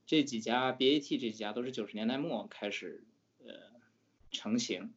[0.07, 3.03] 这几家 BAT 这几家都是九十年代末开始
[3.45, 3.55] 呃
[4.31, 4.95] 成型，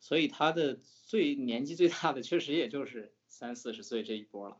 [0.00, 0.78] 所以它的
[1.14, 4.56] 最年纪最大的确实也就是三四十岁这一波了。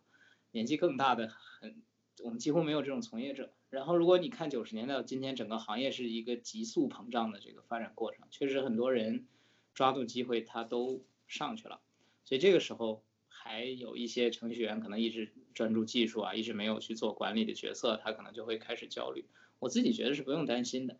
[0.53, 1.83] 年纪更大的很，
[2.23, 3.53] 我们几乎没有这种从业者。
[3.71, 9.27] 然后，如果你看九十年代到今天，整个行业是一个急速膨胀的这个发展过程，确实很多人。
[9.75, 11.81] 抓住机会，他都上去了，
[12.25, 19.25] 所以这个时候还有一些程序员可能一直专注技术啊，一直没有去做管理的角色，他可能就会开始焦虑。
[19.59, 20.97] 我自己觉得是不用担心的。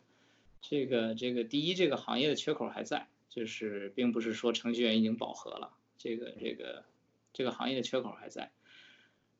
[0.61, 6.83] 这个这个第一，这个行业的缺口还在，就是并不是说程序员已经饱和了，这个这个
[7.33, 8.51] 这个行业的缺口还在。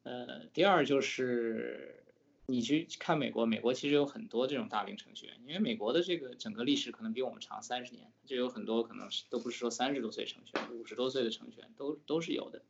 [0.04, 2.02] 呃，第二就是。
[2.48, 12.62] 你去看美国，美国其实有很多这种大龄程序员，因为美国的这个整个历史可能比我们长三十年，就有很多可能是都不是说三十多岁程序员，五十多岁的程序员都都是有的，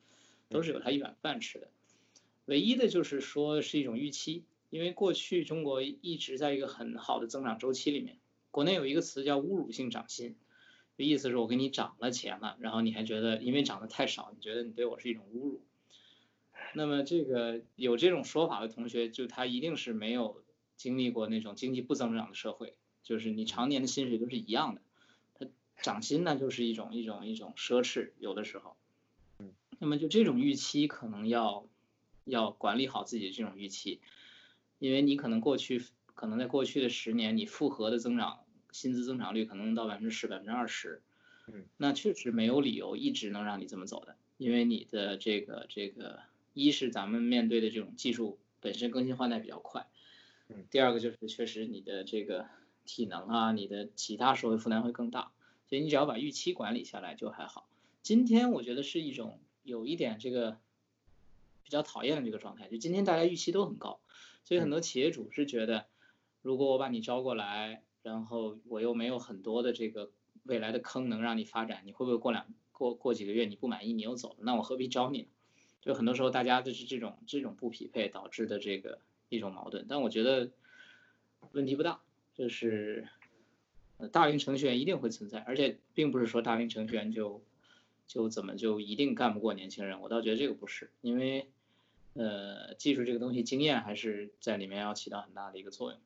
[0.48, 1.68] 都是有他一碗饭吃的。
[2.46, 8.18] 唯一的就是说是一种预期，因为过去中国一直在一个很好的增长周期里面，
[8.52, 10.38] 国内有一个词叫侮辱性涨薪，
[11.04, 15.62] 意思是我给你涨了钱了，然后你还觉得因为涨得太少，你觉得你对我是一种侮辱。
[16.74, 20.44] 那么这个有这种说法的同学，就他一定是没有
[20.76, 24.82] 经历过那种经济不增长的社会，就是你常年的薪水都是一样的，
[25.34, 25.46] 他
[25.82, 28.76] 涨薪那就是一种一种一种奢侈，有的时候。
[29.78, 31.68] 那么就这种预期可能要
[32.24, 34.00] 要管理好自己的这种预期，
[34.80, 38.45] 因为你可能过去可能在过去的十年，你复合的增长
[38.76, 41.02] 薪资增长率可能能到百分之十、百分之二十，
[41.48, 46.20] 嗯，那确实没有理由一直能让你这么走的，因为你的这个这个，
[46.54, 49.88] 一是咱们面对的这种技术本身更新换代比较快，
[50.50, 52.48] 嗯，第二个就是确实你的这个
[52.84, 55.32] 体能啊，你的其他社会负担会更大，
[55.70, 57.70] 所以你只要把预期管理下来就还好。
[58.02, 60.58] 今天我觉得是一种有一点这个
[61.64, 64.02] 比较讨厌的这个状态，就今天大家预期都很高，
[64.44, 65.86] 所以很多企业主是觉得，
[66.42, 70.12] 如果我把你招过来，然后我又没有很多的这个
[70.44, 74.36] 未来的坑能让你发展，你会不会过两过过几个月你不满意你又走了？
[74.42, 75.28] 那我何必招你呢？
[75.82, 80.52] 就很多时候大家就是这种这种不匹配导致的这个一种矛盾，但我觉得
[81.52, 82.00] 问题不大，
[82.36, 83.08] 就是
[83.98, 87.44] 呃大龄程序员一定会存在，而且并不是说大龄程序员就
[88.06, 91.50] 就怎么就一定干不过年轻人，我倒觉得这个不是，因为
[92.14, 96.00] 呃技术这个东西经验还是在里面要起到很大的一个作用，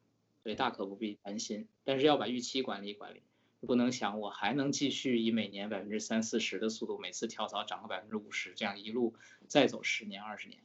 [0.44, 3.22] 所以大可不必担心，但是要把预期管理管理，
[3.62, 9.16] 不能想我还能继续以每年百分之三四十的速度每次跳槽涨个百分之五十，这样一路
[9.48, 10.62] 再走十年二十年，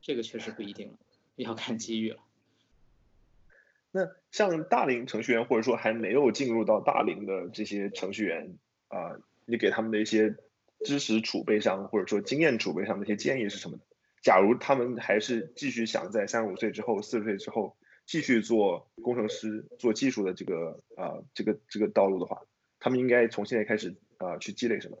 [0.00, 0.98] 这个确实不一定了，
[1.36, 2.18] 要看机遇了。
[3.92, 8.56] 那像大龄程序员或者说还没有进入到大龄的这些程序员
[8.88, 10.36] 啊、你给他们的一些
[10.84, 13.82] 知识储备上或者说经验储备上的一些建议是什么呢？
[14.22, 17.76] 假如他们还是继续想在三十五岁之后、四十岁之后
[18.10, 22.42] 继续做工程师、做技术的这个啊、这个这个道路的话，
[22.80, 24.98] 他们应该从现在开始啊、去积累什么？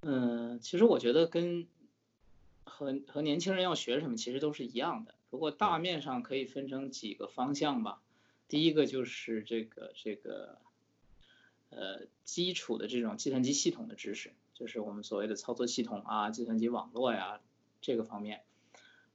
[0.00, 1.66] 嗯，其实我觉得跟
[2.64, 8.00] 和和年轻人要学什么其实都是一样的，不过大面上可以分成几个方向吧。
[8.48, 10.56] 第一个就是这个这个
[11.68, 17.40] 呃基础的这种计算机系统的知识，就是我们所谓的操作系统啊、计算机网络呀
[17.82, 18.40] 这个方面。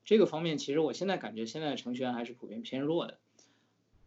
[0.08, 3.20] 这个方面其实我现在感觉现在的程序员还是普遍偏弱的，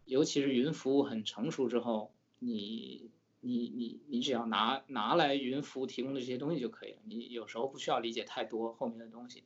[0.07, 3.11] 尤其是云服务很成熟之后，你
[3.41, 9.45] 你你你只要拿拿来云服务提供的这些东西就可以了，你有时候不需要理解太多后面的东西，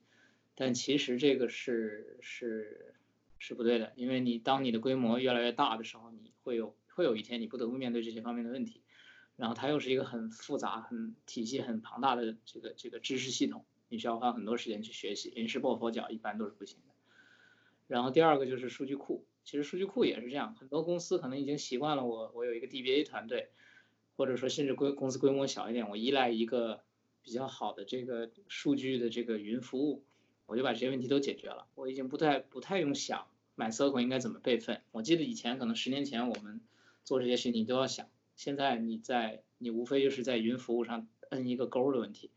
[0.54, 2.94] 但其实这个是是
[3.40, 8.80] 是不对的，因为你当你的规模越来越大的时候，你会有会有一天你不得不面对这些方面的问题，
[9.34, 16.94] 然后它又是一个很复杂、很体系很庞大的这个这个知识系统，你需要花很多时间去学习，临时抱佛脚一般都是不行的。
[17.87, 23.51] 然后第二个就是数据库，其实数据库也是这样，很多公司可能已经习惯了我我有一个 DBA 团队，
[24.16, 26.83] 或者说甚至规公司规模小一点，我依赖一个
[27.23, 30.03] 比较好的这个数据的这个云服务，
[30.47, 31.66] 我就把这些问题都解决了。
[31.75, 34.81] 我已经不太不太用想 MySQL 应该怎么备份。
[34.90, 36.62] 我记得以前可能十年前我们
[37.05, 42.31] 做这些事情都要想，现在你在你无非就是在云服务上摁一个勾的问题。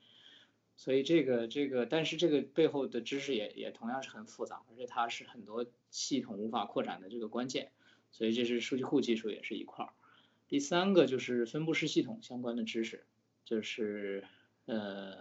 [0.78, 7.72] 所以这个这个，但是这个背后的知识也也同样是很复杂，而且它是很多系统无法扩展的这个关键，
[8.12, 9.92] 所以这是数据库技术也是一块儿。
[10.48, 13.06] 第三个就是分布式系统相关的知识，
[13.44, 14.24] 就是
[14.66, 15.18] 呃，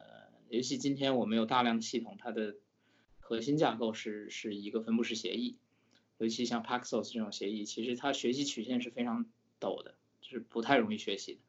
[0.51, 2.57] 尤其今天我们有大量的系统，它的
[3.19, 5.57] 核心架构是是一个分布式协议，
[6.19, 9.25] 尤其像 Paxos 这种协议，其实它学习曲线是非常
[9.59, 11.41] 陡的，就是不太容易学习的。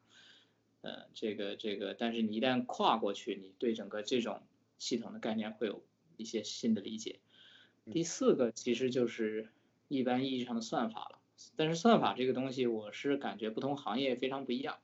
[0.80, 4.42] 呃，这个这个，但是你一旦跨过去，你对整个这种
[4.78, 5.82] 系统的概念会有
[6.16, 7.18] 一些新的理解。
[7.90, 9.48] 第四个其实就是
[9.88, 11.18] 一般意义上的算法了，
[11.56, 14.78] 但是算法这个东西，我是感觉不同行业非常不一样。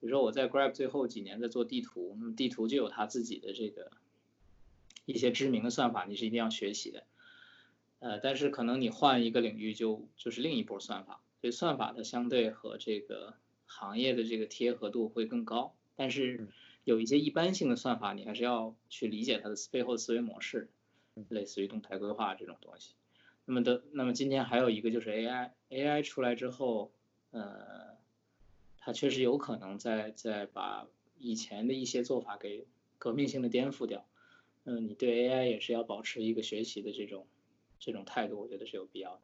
[0.00, 3.90] 比如说我在 Grab 最后几年在做地图，那么地图就有它自己的这个
[5.04, 7.04] 一些知名的算法，你是一定要学习的。
[7.98, 13.34] 呃，但是可能你换一个领域就就是另一波算法，所以算法的相对和这个
[13.76, 16.46] 行业的这个贴合度会更高，但是
[16.84, 20.68] 有一些一般性的算法，你还是要去理解它的背后的思维模式，
[21.28, 22.94] 类似于动态规划这种东西。
[23.44, 26.92] 那么的，那么今天还有一个就是 AI，AI 出来之后，
[27.32, 27.96] 呃，
[28.78, 30.86] 它确实有可能在在把
[31.18, 32.66] 以前的一些做法给
[32.98, 34.06] 革命性的颠覆掉。
[34.64, 37.26] 嗯，你对 AI 也是要保持一个学习的这种
[37.80, 39.20] 这种态度，我觉得是有必要的。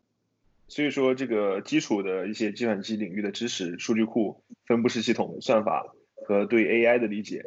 [0.70, 7.42] 所以说，这个基础的一些计算机领域的知识、数据库、分布式系统、算法和对 AI 的理解，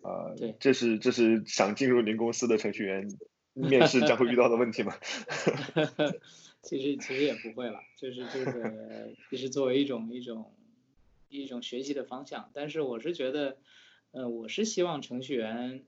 [0.00, 0.56] 啊、对。
[0.58, 3.06] 这是这是想进入您公司的程序员
[3.52, 4.94] 面试将会遇到的问题吗？
[6.62, 10.50] 其实其实也不会了，就是这个，其实作为一种一种
[11.28, 13.58] 一种学习的方向，但是我是觉得，
[14.12, 15.84] 呃，我是希望程序员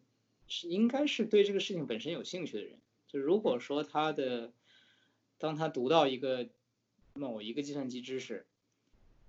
[0.49, 2.79] 是应该是对这个事情本身有兴趣的人，
[3.09, 4.53] 就如果说他的
[5.39, 6.49] 当他读到一个
[7.15, 8.45] 某一个计算机知识，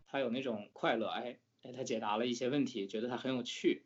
[0.07, 3.83] 他有那种快乐，哎哎，他解答了一些问题，觉得他很有趣，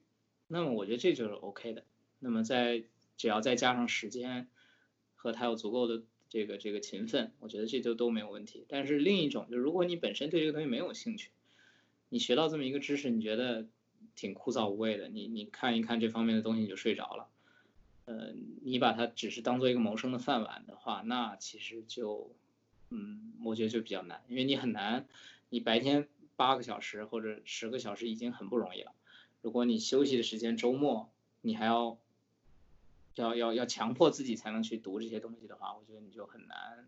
[0.47, 1.83] 那么我觉得这就是 OK 的。
[2.19, 2.83] 那么在
[3.17, 4.47] 只要再加上时间
[5.15, 8.65] 和他有足够的这个这个勤奋，我觉得这就都没有问题。
[8.69, 11.31] 但是另一种就是，如果你本身对这个东西没有兴趣，
[12.07, 13.67] 你学到这么一个知识，你觉得
[14.15, 17.27] 挺枯燥无味的，你你看一看这方面的东西你就睡着了，
[18.05, 18.33] 呃，
[18.63, 22.33] 你把它只是当做一个谋生的饭碗的话，那其实就，
[22.89, 25.07] 嗯，我觉得就比较难，因为你很难，
[25.49, 28.93] 你白天八个小时或者十个小时已经很不容易了，
[29.41, 31.09] 如果你休息的时间周末
[31.41, 31.97] 你还要。
[33.15, 36.87] 要要要强迫自己才能去读这些东西的话，我觉得你就很难，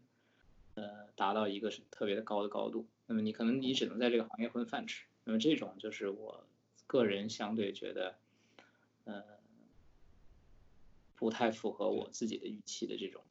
[0.75, 2.87] 呃，达到一个是特别的高的高度。
[3.07, 5.03] 那么你可能你只能在这个行业混饭吃。
[5.25, 6.45] 那么这种就是我
[6.87, 8.15] 个人相对觉得，
[9.03, 9.21] 呃，
[11.17, 13.30] 不太符合我自己的预期的这种吧。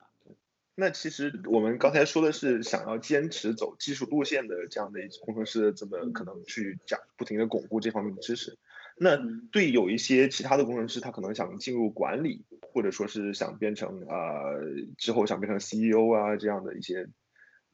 [0.80, 8.56] 那其实我们刚才说的是想要坚持走技术路线的这样的一工程师，怎么可能去讲不停的巩固这方面的知识？
[8.96, 9.18] 那
[9.52, 14.64] 对有一些其他的工程师，他可能想进入管理，或者说是想变成呃
[14.96, 17.06] 之后想变成 CEO 啊这样的一些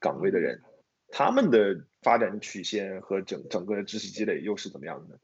[0.00, 0.60] 岗位的人，
[1.08, 5.20] 他们的发展曲线和整整个的知识积累又是怎么样的？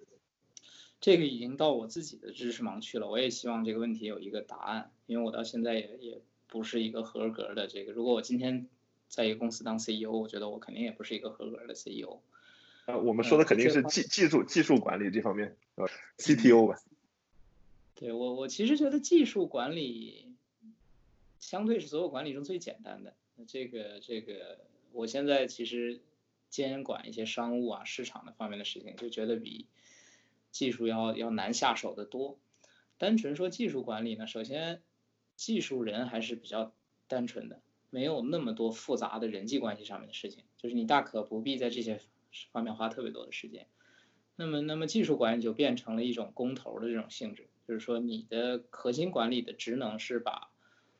[1.00, 3.10] 这个已经到我自己的知识盲区了。
[3.10, 6.22] 我也希望这个问题有一个答案，因为我到现在也也
[6.53, 7.92] 不是一个合格的这个。
[7.92, 8.68] 如果我今天
[9.09, 12.20] 在一个公司当 CEO，我觉得我肯定也不是一个合格的 CEO。
[12.84, 15.88] 啊，我们说的肯定是技技术技术管理这方面，呃
[16.18, 16.78] ，CTO 吧。
[17.96, 20.34] 对我，我其实觉得技术管理
[21.38, 23.14] 相对是所有管理中最简单的。
[23.48, 24.59] 这个这个，
[24.92, 26.03] 我现在其实
[26.50, 29.66] 监管一些商务啊、市场的方面的事情，就觉得比
[30.50, 32.38] 技术要要难下手的多。
[32.98, 34.82] 单纯说技术管理呢，首先
[35.45, 36.72] 技术人还是比较
[37.09, 42.01] 单纯的，没有那么多复杂的人际关系上面的事情，就是你大可不必在这些。
[42.51, 43.66] 方面花特别多的时间，
[44.36, 50.51] 那么那么技术管理就变成了一种工头的这种性质，就是说你的核心管理的职能是把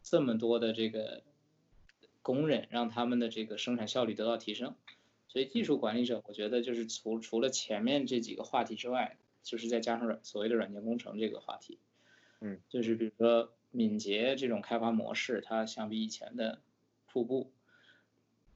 [0.03, 1.23] 这么多的这个
[2.21, 4.75] 工人让他们的这个生产效率得到提升，
[5.27, 11.79] 所以技术管理者我觉得就是除除了前面这几个话题之外，就是再加上软所谓的软件工程这个话题，
[12.43, 16.61] 嗯，就是比如说敏捷这种开发模式，它相比以前的
[17.07, 17.51] 瀑布，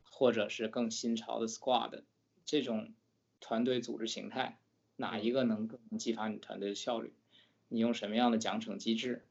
[0.05, 2.03] 或者是更新潮的 Squad。
[2.45, 2.93] 这种
[3.41, 4.61] 团队组织形态，
[4.95, 7.13] 哪一个能更能激发你团队的效率？
[7.69, 9.25] 你用什么样的奖惩机制？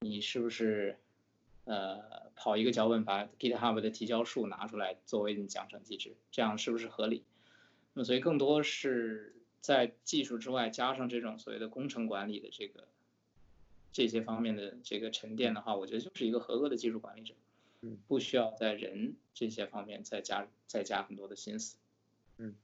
[0.00, 0.98] 你是不是
[1.64, 6.16] 呃跑一个脚本把 GitHub 的提交数拿出来作为你奖惩机制？
[6.30, 7.24] 这样是不是合理？
[7.92, 12.88] 那么所以更多是在技术之外加上这种所谓的工程管理的这个
[13.96, 17.32] 这些方面的这个沉淀的话，我觉得就是一个合格的技术管理者，
[17.80, 21.78] 嗯不需要在人这些方面再加再加很多的心思。
[22.36, 22.54] 嗯，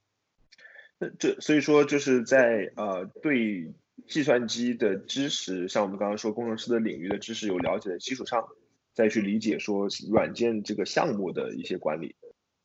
[0.99, 3.73] 那这所以说就是在呃对
[4.07, 8.47] 计算机的知识，像我们刚刚说工程师的领域的知识有了解的基础上，
[8.93, 12.15] 再去理解说软件这个项目的一些管理，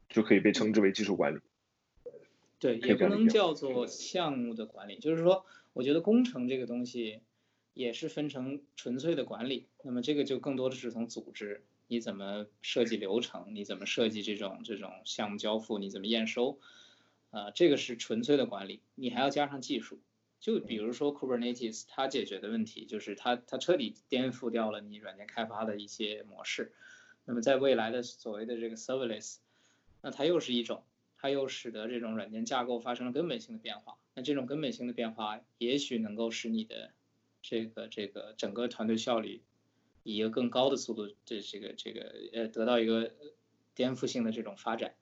[0.09, 1.39] 就可以被称之为技术管理。
[2.59, 7.21] 对，也不能叫做项目的管理，就是说，我觉得工程这个东西
[7.77, 16.59] 也是分成纯粹的管理，那么这个就更多的是从组织，你怎么设计流程，你怎么设计这种这种项目交付，你怎么验收。
[17.29, 19.99] 啊，这个是纯粹的管理，你还要加上技术。
[20.39, 26.73] 就比如说 Kubernetes，它解决的问题就是它它彻底颠覆掉了你软件开发的一些模式。
[27.25, 29.37] 那么在未来的所谓的这个 Serverless，
[30.01, 30.83] 那它又是一种，
[31.17, 33.97] 它又使得这种软件架构发生了根本性的变化。
[34.15, 36.91] 那这种根本性的变化，也许能够使你的
[37.47, 39.41] 这个这个整个团队效率
[40.03, 43.13] 以一个更高的速度，这这个这个呃得到一个
[43.73, 44.95] 颠覆性的这种发展，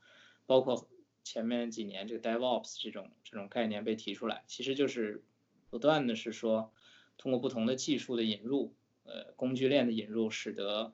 [0.46, 0.88] 包括。
[1.28, 5.24] 前面几年这个 DevOps 这种这种概念被提出来，其实就是
[5.72, 6.72] 不断的是说，
[7.18, 8.76] 通过不同的技术的引入，
[9.06, 10.94] 呃，工具链的引入，使得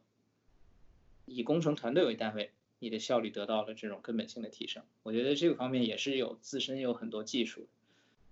[1.26, 4.84] 以工程团队为单位，你的效率得到了这种根本性的提升。
[5.04, 7.68] 我觉得这个方面也是有自身有很多技术，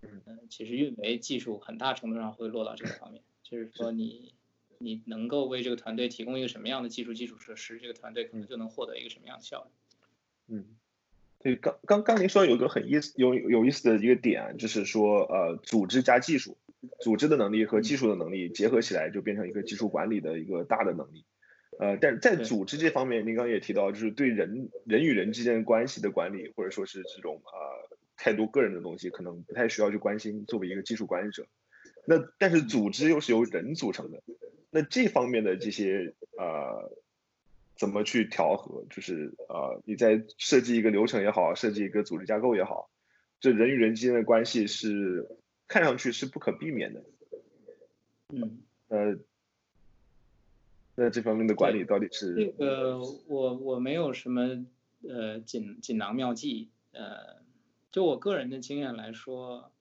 [0.01, 4.33] 嗯，其实运维技术很大程度上会落到这个方面，就是说你
[4.77, 10.65] 你能够为这个团队提供一个什么样的技术基础设施，这个团队可能就能获得一个什么样的效率，嗯。
[11.41, 16.57] 对，刚刚刚您说有一个很意思有有意思的一个点，就是说呃，组织加技术，
[16.99, 21.23] 组织的能力和技术的能力结合起来，就变成一个技术管理的一个大的能力。
[21.79, 27.88] 呃，但在组织这方面，您刚刚也提到，就是对人人与人之间的关系的管理，或者说是这种呃
[28.19, 30.45] 太多个人的东西，可能不太需要去关心。
[30.45, 31.47] 作为一个技术管理者，
[32.05, 34.21] 那但是组织又是由人组成的，
[34.69, 36.91] 那这方面的这些呃。
[37.79, 38.83] 怎么去调和？
[38.89, 42.89] 就是呃，你在设计一个流程也好，设计一个组织架构也好，
[43.39, 45.25] 这人与人之间的关系是
[45.65, 47.01] 看上去是不可避免的。
[48.33, 48.59] 嗯。
[48.89, 49.17] 呃，
[50.95, 52.47] 那这方面的管理到底这是？
[52.47, 54.65] 个我我没有什么
[55.07, 57.37] 呃锦锦囊妙计，呃，
[57.91, 59.71] 就我个人的经验来说，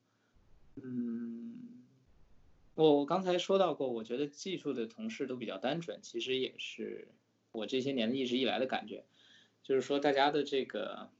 [0.77, 1.85] 嗯，
[2.75, 7.09] 我我刚才说到过，我觉得技术的同事都比较单纯，其实也是
[7.53, 9.05] 我这些年一直以来的感觉，
[9.63, 11.11] 就是说大家的这个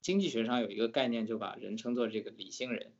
[0.00, 2.92] 经济学上有一个概念，就把人称作这个理性人。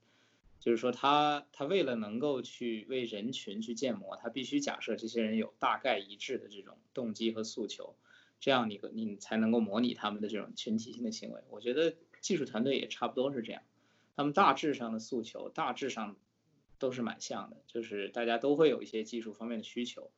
[0.61, 7.95] 就是说他他为了能够去为人群去建模，他必须假设这些人有大概一致的这种动机和诉求，
[8.41, 11.41] 这样你你才能够模拟他们的这种群体性的行为。
[11.49, 13.63] 我觉得技术团队也差不多是这样，
[14.17, 16.17] 他们大致上的诉求大致上
[16.79, 20.11] 都是蛮像的，就是大家都会有一些技术方面的需求。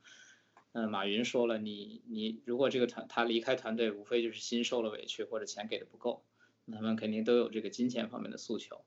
[0.73, 6.25] 嗯，马云说了，你你如果这个团他离开团队，无非就是心受了委屈或者钱给的不够，
[6.71, 8.85] 他们肯定都有这个金钱方面的诉求。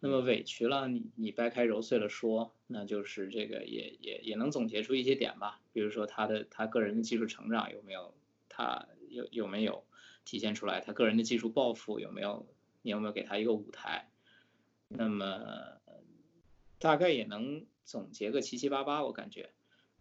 [0.00, 5.60] 那么委屈了，你你掰开揉碎了说，那就是这个也也也能总结出一些点吧。
[5.72, 8.14] 比如说他的他个人的技术成长有没有，
[8.48, 9.84] 他有有没有
[10.30, 10.80] 体现出来？
[10.80, 12.46] 他个人的技术抱负有没有？
[12.82, 14.08] 你有没有给他一个舞台？
[14.86, 15.80] 那么
[16.78, 19.50] 大概也能总结个七七八八，我感觉。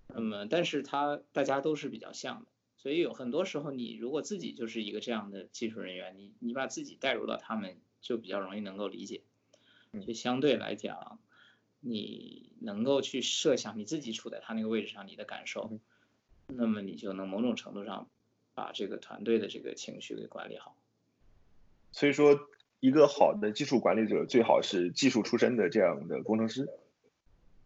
[0.06, 9.24] 那么但是他大家都是比较像的，所以有很多时候你如果自己就是一个这样的技术人员，你你把自己带入到他们，就比较容易能够理解。
[10.06, 11.20] 就相对来讲，
[11.80, 15.80] 你能够去设想你自己处在他那个位置上，你的感受，
[16.46, 18.08] 那么你就能某种程度上
[18.54, 20.76] 把这个团队的这个情绪给管理好。
[21.92, 22.40] 所以说，
[22.80, 26.70] 一个好的技术管理者最好是技术出身的这样的工程师。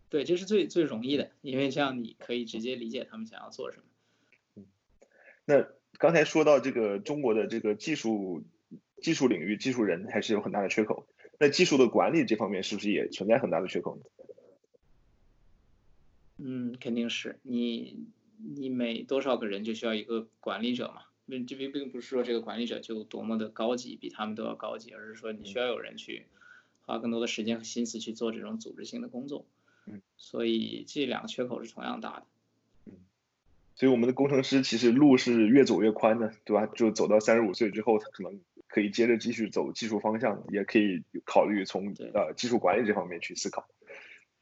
[0.09, 3.83] 对，这是最最容易的，因为这样你可以直接理解他们想要做什么。
[4.55, 4.65] 嗯，
[5.45, 5.67] 那
[5.97, 8.43] 刚才说到这个中国的这个技术
[9.01, 11.07] 技术领域技术人还是有很大的缺口。
[11.39, 14.03] 那技术的管理这方面，是不是也存在很大的缺口呢？
[16.37, 18.05] 嗯，肯定是你，
[18.43, 21.03] 你每多少个人就需要一个管理者嘛？
[21.25, 26.25] 那这并并不是说这个管理者就多么的高级，比他们都要高级，而是说你需要有人去
[26.81, 29.45] 花更多的时间和心思去做这种组织性的工作。
[29.85, 32.25] 嗯，所以这两个缺口是同样大的。
[32.85, 32.93] 嗯，
[33.75, 36.65] 所以我们的工程师其实路是越走越宽的，对吧？
[36.65, 38.39] 就走到三十五岁之后，他可能。
[38.69, 43.67] 可以接着继续走技术方向，也可以考虑从呃技术管理这方面去思考，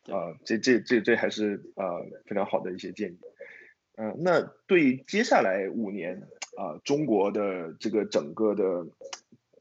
[0.06, 3.18] 啊，这这这这还是呃非常好的一些建议，
[3.96, 6.28] 嗯，那对接下来五年
[6.58, 8.88] 啊中国的这个整个的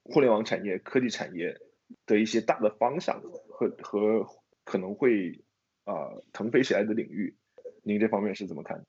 [0.04, 1.60] 互联网产业、科技产业
[2.06, 4.26] 的一些大的方向和和
[4.64, 5.40] 可能会
[5.84, 7.36] 啊腾飞起来的领域，
[7.82, 8.84] 您这方面是怎么看？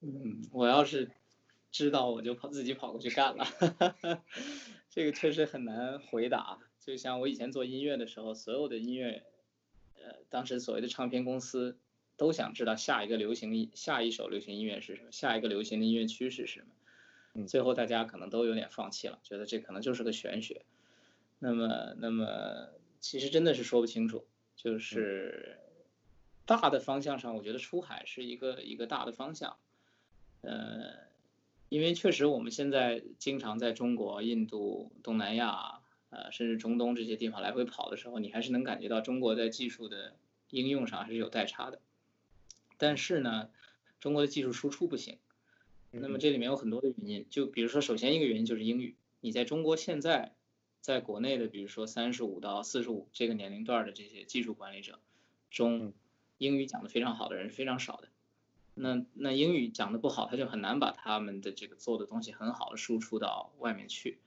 [0.00, 1.10] 嗯，我要是
[1.70, 3.44] 知道，我就跑自己跑过去干了。
[4.90, 9.22] 这个确实很难回答，就像我以前做音乐的时候，所有的音乐，
[9.94, 11.78] 呃，当时所谓的唱片公司
[12.18, 16.66] 都想知道下一个流行下一首流行音乐是什么，下一个流行的音乐趋势是什
[17.32, 20.66] 么，最后大家可能都有点放弃了，觉得这可能就是个玄学。
[21.38, 22.68] 那么，那么
[23.00, 25.56] 其实真的是说不清楚，就是
[26.44, 29.56] 大的方向上，我觉得出海是一个一个大的方向，
[30.42, 31.08] 呃。
[31.70, 40.16] 因为确实，我们现在经常在中国、印度、东南亚，呃，甚至中东这些地方来回跑的时候，你还是能感觉到中国在技术的
[40.48, 41.78] 应用上还是有代差的。
[42.78, 43.50] 但是呢，
[44.00, 45.18] 中国的技术输出不行。
[45.90, 48.96] 那么这里面有很多的原因，就比如说，首先一个原因就是英语。
[49.20, 50.34] 你在中国现在，
[50.80, 55.00] 在国内的，比如说三十五到四十五这个年龄段的这些技术管理者
[55.50, 55.92] 中，
[56.36, 58.08] 英语讲的非常好的人是非常少的。
[58.74, 64.18] 那那英语讲的不好，他就很难把他们的这个做的东西很好的输出到外面去。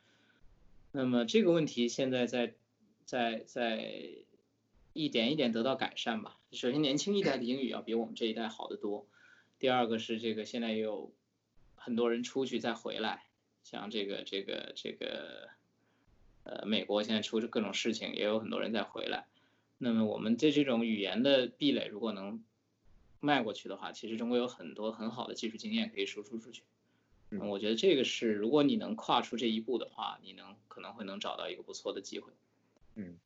[0.92, 2.54] 那么这个问题现在在
[3.06, 3.94] 在在
[4.92, 6.38] 一点一点得到改善吧。
[6.52, 9.08] 首先，年轻一代的英语要比我们这一代好得多。
[9.58, 11.14] 第二个是这个现在也有
[11.76, 13.26] 很多人出去再回来，
[13.64, 15.50] 像这个这个这个
[16.44, 19.28] 呃美国现在出着各种事情，也有很多人再回来。
[19.78, 22.44] 那么我们对这种语言的壁垒，如果能
[23.20, 26.64] 迈过去的话，其实中国有很多很好的技术经验可以输出出去。
[27.30, 32.34] 嗯，我觉得这个是，如果你能跨出这一步的话，你能可能会能找到一个不错的机会。
[32.96, 33.18] 嗯，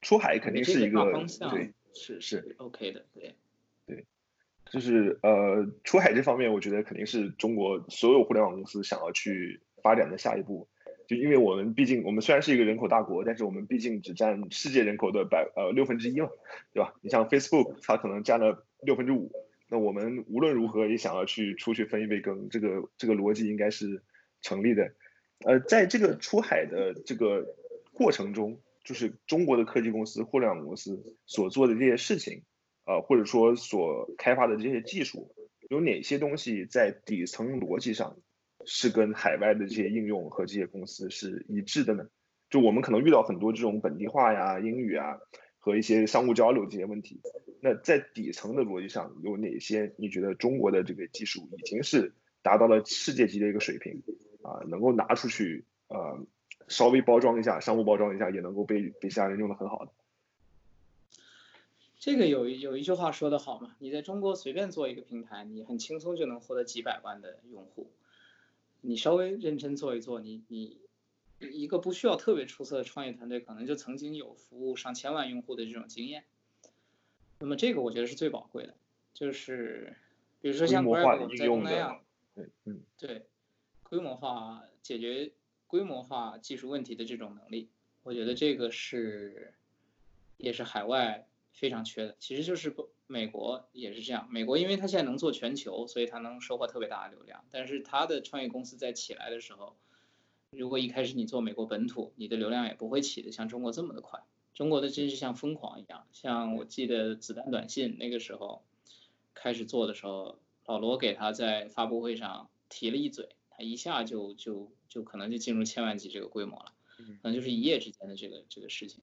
[0.00, 3.34] 出海肯定是一个方向，对，是是 OK 的，对
[3.86, 4.04] 对，
[4.70, 10.68] 就是呃，出海这方面，我觉得肯定是中国所有互联网公司想要去发展的下一步。
[11.06, 16.30] 就因为我们毕竟，我们虽然是一个人口大国，但是我们毕竟只占世界人口的百呃六分之一嘛，
[16.72, 16.94] 对吧？
[17.02, 19.30] 你像 Facebook，它可能占了六分之五，
[19.68, 24.02] 那我们无论如何也想要去出去分一杯羹，这个这个逻辑应该是
[24.40, 24.94] 成立的。
[25.44, 27.54] 呃，在这个出海的这个
[27.92, 32.42] 过程中，就是中国的科技公司、互联网公司所做的这些事情，
[32.84, 35.34] 呃，或者说所开发的这些技术，
[35.70, 38.18] 有哪些东西在底层逻辑上
[38.66, 42.06] 是跟海外的这些应用和这些公司是一致的呢？
[42.50, 45.18] 就我们可能遇到很多这种本地化呀、英语啊
[45.58, 47.20] 和一些商务交流这些问题。
[47.60, 49.94] 那在底层的逻辑上有哪些？
[49.96, 54.02] 你觉得中国的这个技术已经是达到了世界级的一个水平
[54.42, 56.26] 啊，能够拿出去呃
[56.68, 59.92] 稍微包装一下、商务包装一下，也能够被被其他人用的很好的？
[61.98, 67.90] 这个有有一句话说的好嘛，你在中国随便做一个平台，你很轻松就能获得几百万的用户。
[68.82, 70.78] 你稍微认真做一做，你你
[71.40, 76.24] 一个不需要特别出色的创业团队，可能就曾经有服务上千万用户的这种经验。
[77.38, 78.74] 那么这个我觉得是最宝贵的，
[79.14, 79.96] 就是
[80.42, 82.00] 比如说像 Grab 在那样，
[82.34, 83.26] 对，嗯，对，
[83.82, 85.32] 规模化解决
[85.74, 87.68] 规模化技术问题的这种能力，
[88.04, 89.54] 我觉得这个是
[90.36, 91.26] 也是海外。
[91.52, 94.26] 非常缺的，其实就是不，美国也是这样。
[94.28, 97.44] 美国因为它现在能做全球，所以它能收获特别大的流量。
[97.52, 99.76] 但是它的创业公司在起来的时候，
[100.50, 104.20] 如果一开始你做美国本土，你的流量也不会起的像中国这么的快。
[104.52, 108.64] 中国的真是像疯狂一样，像我记得子弹短信那个时候
[109.32, 119.02] 开始做的时候，老罗给他在发布会上提了一嘴，他一下就就就可能就进入千万级这个规模了，可能就是一夜之间的这个这个事情。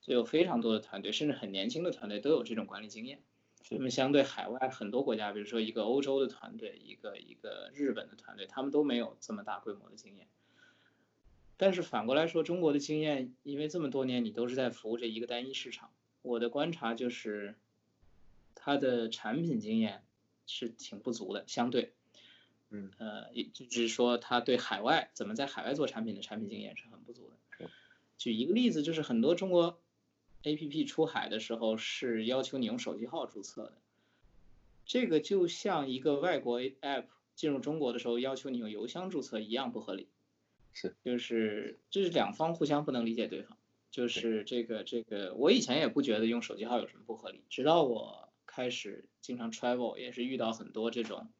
[0.00, 3.22] 所以有非常多的团队，甚至很年轻的团队都有这种管理经验。
[3.70, 10.28] 那么相对海外很多国家，比如说一个欧洲的团队，一个一个日本的团队，他们都没有这么大规模的经验。
[11.56, 15.90] 但是反过来说，中国的经验，因为这么多年你都是在服务这一个单一市场，
[16.20, 17.54] 我的观察就是，
[18.54, 20.04] 它的产品经验
[20.44, 21.94] 是挺不足的，相对，
[22.74, 27.68] 嗯，呃，也就是说，他对海外怎么在海外做产品的产品经验是很不足的。
[28.18, 29.80] 举一个例子，就是很多中国。
[30.46, 33.78] A P P 出海的时候是要求你用手机号注册的，
[34.84, 40.06] 这个就像一个外国 App 进入中国的时候要求你用邮箱注册一样不合理。
[40.74, 43.56] 是，就是这是两方互相不能理解对方。
[43.90, 51.30] 就是这个这个，我以前也不觉得用手机号有什么不合理，直到我开始经常 travel，也是遇到很多这种，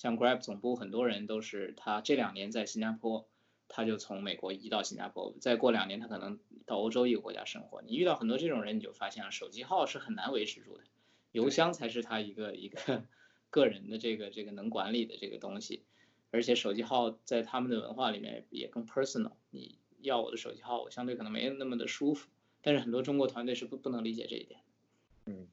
[0.00, 3.28] 像 Grab 总部很多人都是他这两年在新加坡。
[3.72, 7.80] 他就从美国移到新加坡，再过两年他可能到欧洲一个国家生活。
[7.82, 10.82] 你遇到很多这种人，你就发现了手机号是很难维持住的，
[11.30, 13.04] 邮箱才是他一个一个
[13.48, 15.84] 个人的这个这个能管理的这个东西。
[16.32, 22.28] 而且手机号在他们的文化里面也更 personal，你要我的手机号，我相对可能没有那么的舒服。
[22.62, 24.58] 但是很多中国团队是不不能理解这一点。
[25.26, 25.46] 嗯。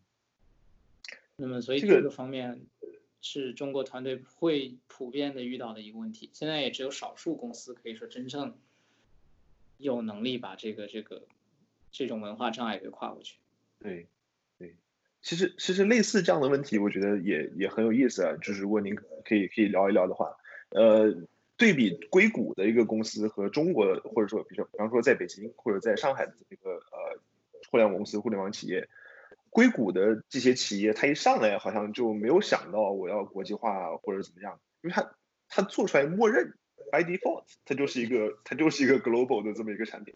[1.35, 2.65] 那么所以这个方面。
[3.29, 6.29] 是中国团队会普遍的遇到的一个问题。
[6.31, 8.57] 现在也只有少数公司可以说真正
[9.77, 11.23] 有能力把这个这个
[11.91, 13.35] 这种文化障碍给跨过去。
[13.79, 14.07] 对，
[14.57, 14.73] 对，
[15.21, 18.37] 其实其实类似这样的问题，我觉得也也很有意思啊。
[18.41, 20.37] 就是如果您可以可以聊一聊的话，
[20.69, 21.13] 呃，
[21.57, 27.19] 对比硅谷的一个公司和中国或者说比如比方说在北京或者在上海的这个呃
[27.69, 28.87] 互联网公司、互联网企业。
[29.57, 35.15] 硅谷的这些企业，它一上来好像就没有想到我要国际化或者怎么样，因为它
[35.49, 36.53] 它做出来默认
[36.91, 40.13] by default，它就是一个它就是一个 global 的这么一个产品。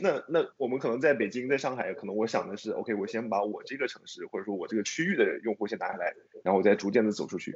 [0.00, 7.54] 那那我们可能在北京在上海，可能我想的是，OK，我先把我这个城市或者说我这个区域的用户先拿下来，然后我再逐渐的走出去。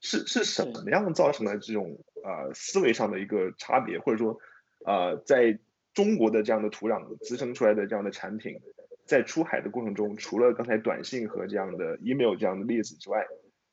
[0.00, 4.38] 是是什么样造成了这种呃思维上的一个差别，或者说
[4.86, 5.58] 呃在
[5.92, 8.62] 中国的这样的土壤滋生出来的这样的产品？
[9.04, 13.26] 在出海的过程中，除了刚才短信和这样的 email 这样的例子之外，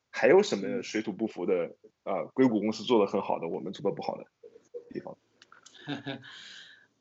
[0.09, 2.23] 还有什么水土不服的啊？
[2.33, 4.25] 硅谷公司做的很好的，我们做的不好的
[4.89, 5.17] 地方？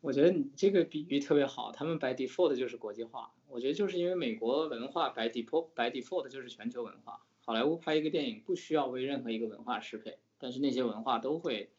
[0.01, 3.33] 我觉得你这个比喻特别好，他们 by default 就是国际化。
[3.49, 7.21] 我觉得就是因为美国文化 by default by default 就是全球文化。
[7.45, 11.71] 好莱坞拍一个电影不需要为任何一个文化适配，但是那些文化都会。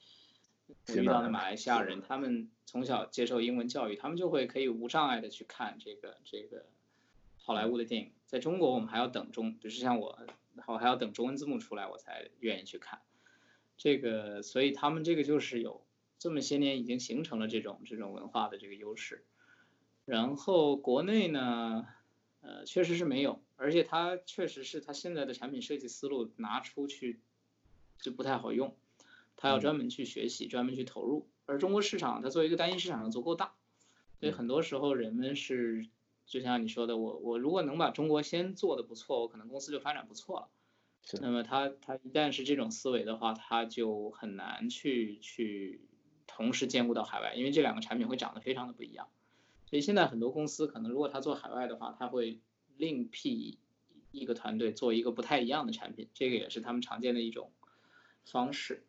[0.88, 6.66] 我遇到的马来西亚人，他们从小接受英文教育，他们就会可以无障碍的去看这个这个
[7.38, 8.12] 好莱坞的电影。
[8.26, 10.20] 在中国，我们还要等中，比如像我，
[10.68, 13.02] 我还要等中文字幕出来，我才愿意去看。
[13.78, 15.86] 这个，所以他们这个就是有
[16.18, 19.26] 这么些年已经形成了这种这种文化的这个优势。
[20.06, 21.86] 然后国内呢，
[22.42, 27.20] 呃，确实是没有，而且它确实是它现在的产品设计思路拿出去
[28.00, 28.76] 就不太好用。
[29.42, 33.54] 他要专门去学习，专门去投入，而中国市场它作为一个单一市场足够大，
[34.20, 35.88] 所以很多时候人们是
[36.28, 40.48] 就像你说的，我我如果能把中国先做的不错，我可能公司就发展不错了。
[41.20, 45.82] 那么他他一旦是这种思维的话，他就很难去去
[46.28, 49.08] 同时兼顾到海外，因为这两个产品会长得非常的不一样。
[49.66, 52.40] 所以现在很多公司可能如果他做海外的话，他会
[52.78, 53.58] 另辟
[54.12, 57.52] 一个团队做一个不太一样的产品，这个也是他们常见的一种
[58.24, 58.86] 方式。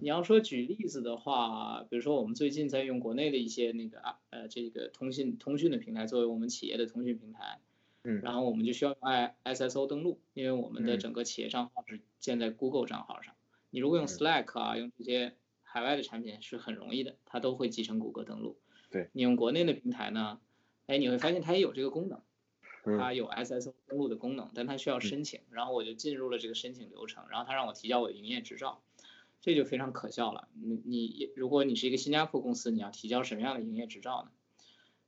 [0.00, 7.60] 你要说举例子的话，比如说我们最近在用国内的一些那个啊呃这个通信通讯的平台作为我们企业的通讯平台，
[8.02, 13.34] 嗯，然后我们就需要用 I SSO 登录，因为我们的整个企业账号是建在 Google 账号上。
[13.70, 18.56] 你如果用 Slack 啊，用这些海外的产品是很容易的，它都会集成谷歌登录。
[18.90, 20.40] 对，你用国内的平台呢，
[20.86, 22.20] 哎，你会发现它也有这个功能，
[22.98, 28.82] 它有 SSO 登录的功能，但它需要申请，然后我就进入了这个申请流程，然后它让我提交我的营业执照。
[29.40, 30.48] 这就非常可笑了。
[30.54, 34.30] 你你如果你是一个新加坡公司，你要提交什么样的营业执照呢？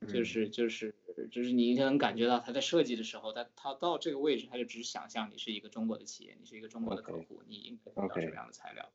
[0.05, 0.93] 就是就是
[1.31, 8.91] 就是你能感觉到他在设计的时候，他他到这个位置，他就只想象你是一个中国的企业，你是一个中国的客户，你应该提交什么样的材料。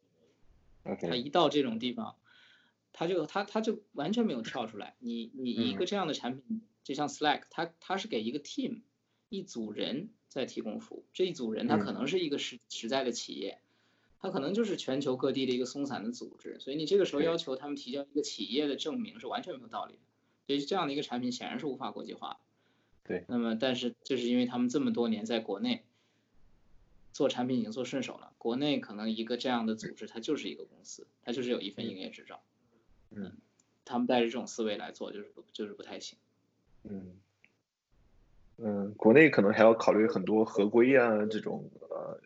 [1.01, 2.17] 他一到这种地方，
[2.93, 4.97] 他就他他就完全没有跳出来。
[4.99, 8.83] 你你一个这样的产品，就像 Slack，它它是给一个 team
[9.31, 13.61] 一组人在提供服务，这一组人他可能是一个实实在的企业。
[14.21, 20.01] 它可能就是全球各地的一个松散的组织，所以你这个时候要求他们提交一个企业的证明是完全没有道理的。
[20.47, 22.41] 所以这样的一个产品显然是无法国际化。
[23.05, 23.25] 对。
[23.29, 25.85] 那么，但是就是因为他们这么多年在国内
[27.13, 32.41] 做产品已经做顺手了，国内可能一个这样的组织它就是一个公司，它就是有一份营业执照。
[33.11, 33.33] 嗯。
[33.85, 36.19] 他们带着这种思维来做，就是就是不太行。
[36.83, 37.13] 嗯。
[38.57, 42.21] 嗯，国内可能还要考虑很多合规啊这种呃。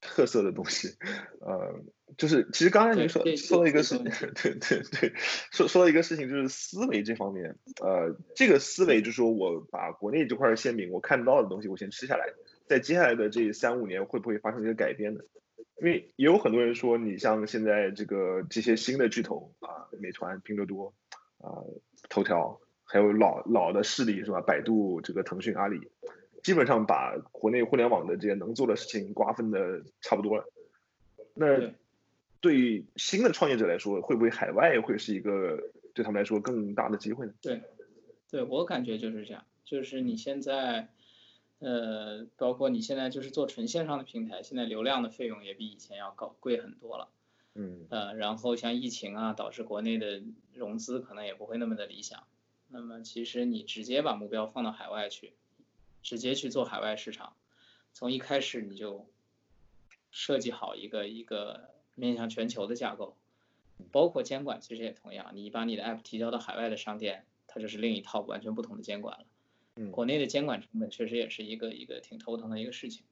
[0.00, 0.96] 特色的东西，
[1.40, 1.82] 呃，
[2.16, 5.12] 就是其实刚才您说说到一个事情，对对对，
[5.52, 12.26] 说说到 一个事情就是思维这方面，呃，这个思维就是说我把国内这块馅饼我看不到的东西我先吃下来，
[12.66, 15.20] 在接下来的这三五年会不会发生一个改变呢？
[15.82, 20.92] 因为也有很多人说，你像现在这个这些新的巨头啊，美团、拼多多
[21.38, 21.64] 啊、
[22.10, 24.42] 头条，还有老老的势力是吧？
[24.42, 25.90] 百度、这个腾讯、阿里。
[26.42, 30.44] 基本上把国内互联网的这些能做的事情瓜分的差不多了。
[31.34, 31.72] 那
[32.40, 37.34] 对于新的创业者来说，会不会海外会是一个对他们来说更大的机会呢？
[37.40, 37.62] 对，
[38.30, 39.44] 对我感觉就是这样。
[39.64, 40.88] 就是你现在，
[41.58, 47.08] 呃，包括你现在就是做纯线上的平台，现在流量的费用也比以前要高贵很多了。
[47.54, 47.86] 嗯。
[47.90, 50.22] 呃，然后像疫情啊，导致国内的
[50.54, 52.24] 融资可能也不会那么的理想。
[52.68, 55.34] 那么其实你直接把目标放到海外去。
[56.02, 57.34] 直接去做海外市场，
[57.92, 59.06] 从一开始你就
[60.10, 63.16] 设计好一个一个面向全球的架构，
[63.92, 65.30] 包括监管其实也同样。
[65.34, 69.26] 你把你的 app 提交到海外的商店，它就是另一套完全不同的监管了。
[69.76, 69.90] 嗯。
[69.90, 73.04] 国内的监管成本确实也是一个一个挺头疼的一个事情。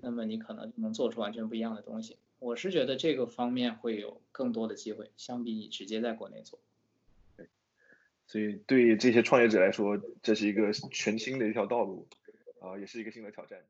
[0.00, 2.16] 那么你可能能做出完全不一样的东西。
[2.38, 6.60] 我是觉得这个方面会有更多的机会，相比你直接在国内做。
[8.26, 12.08] 所以对这些创业者来说，这是一个全新的一条道路，
[12.60, 13.60] 啊，也是一个新的挑战。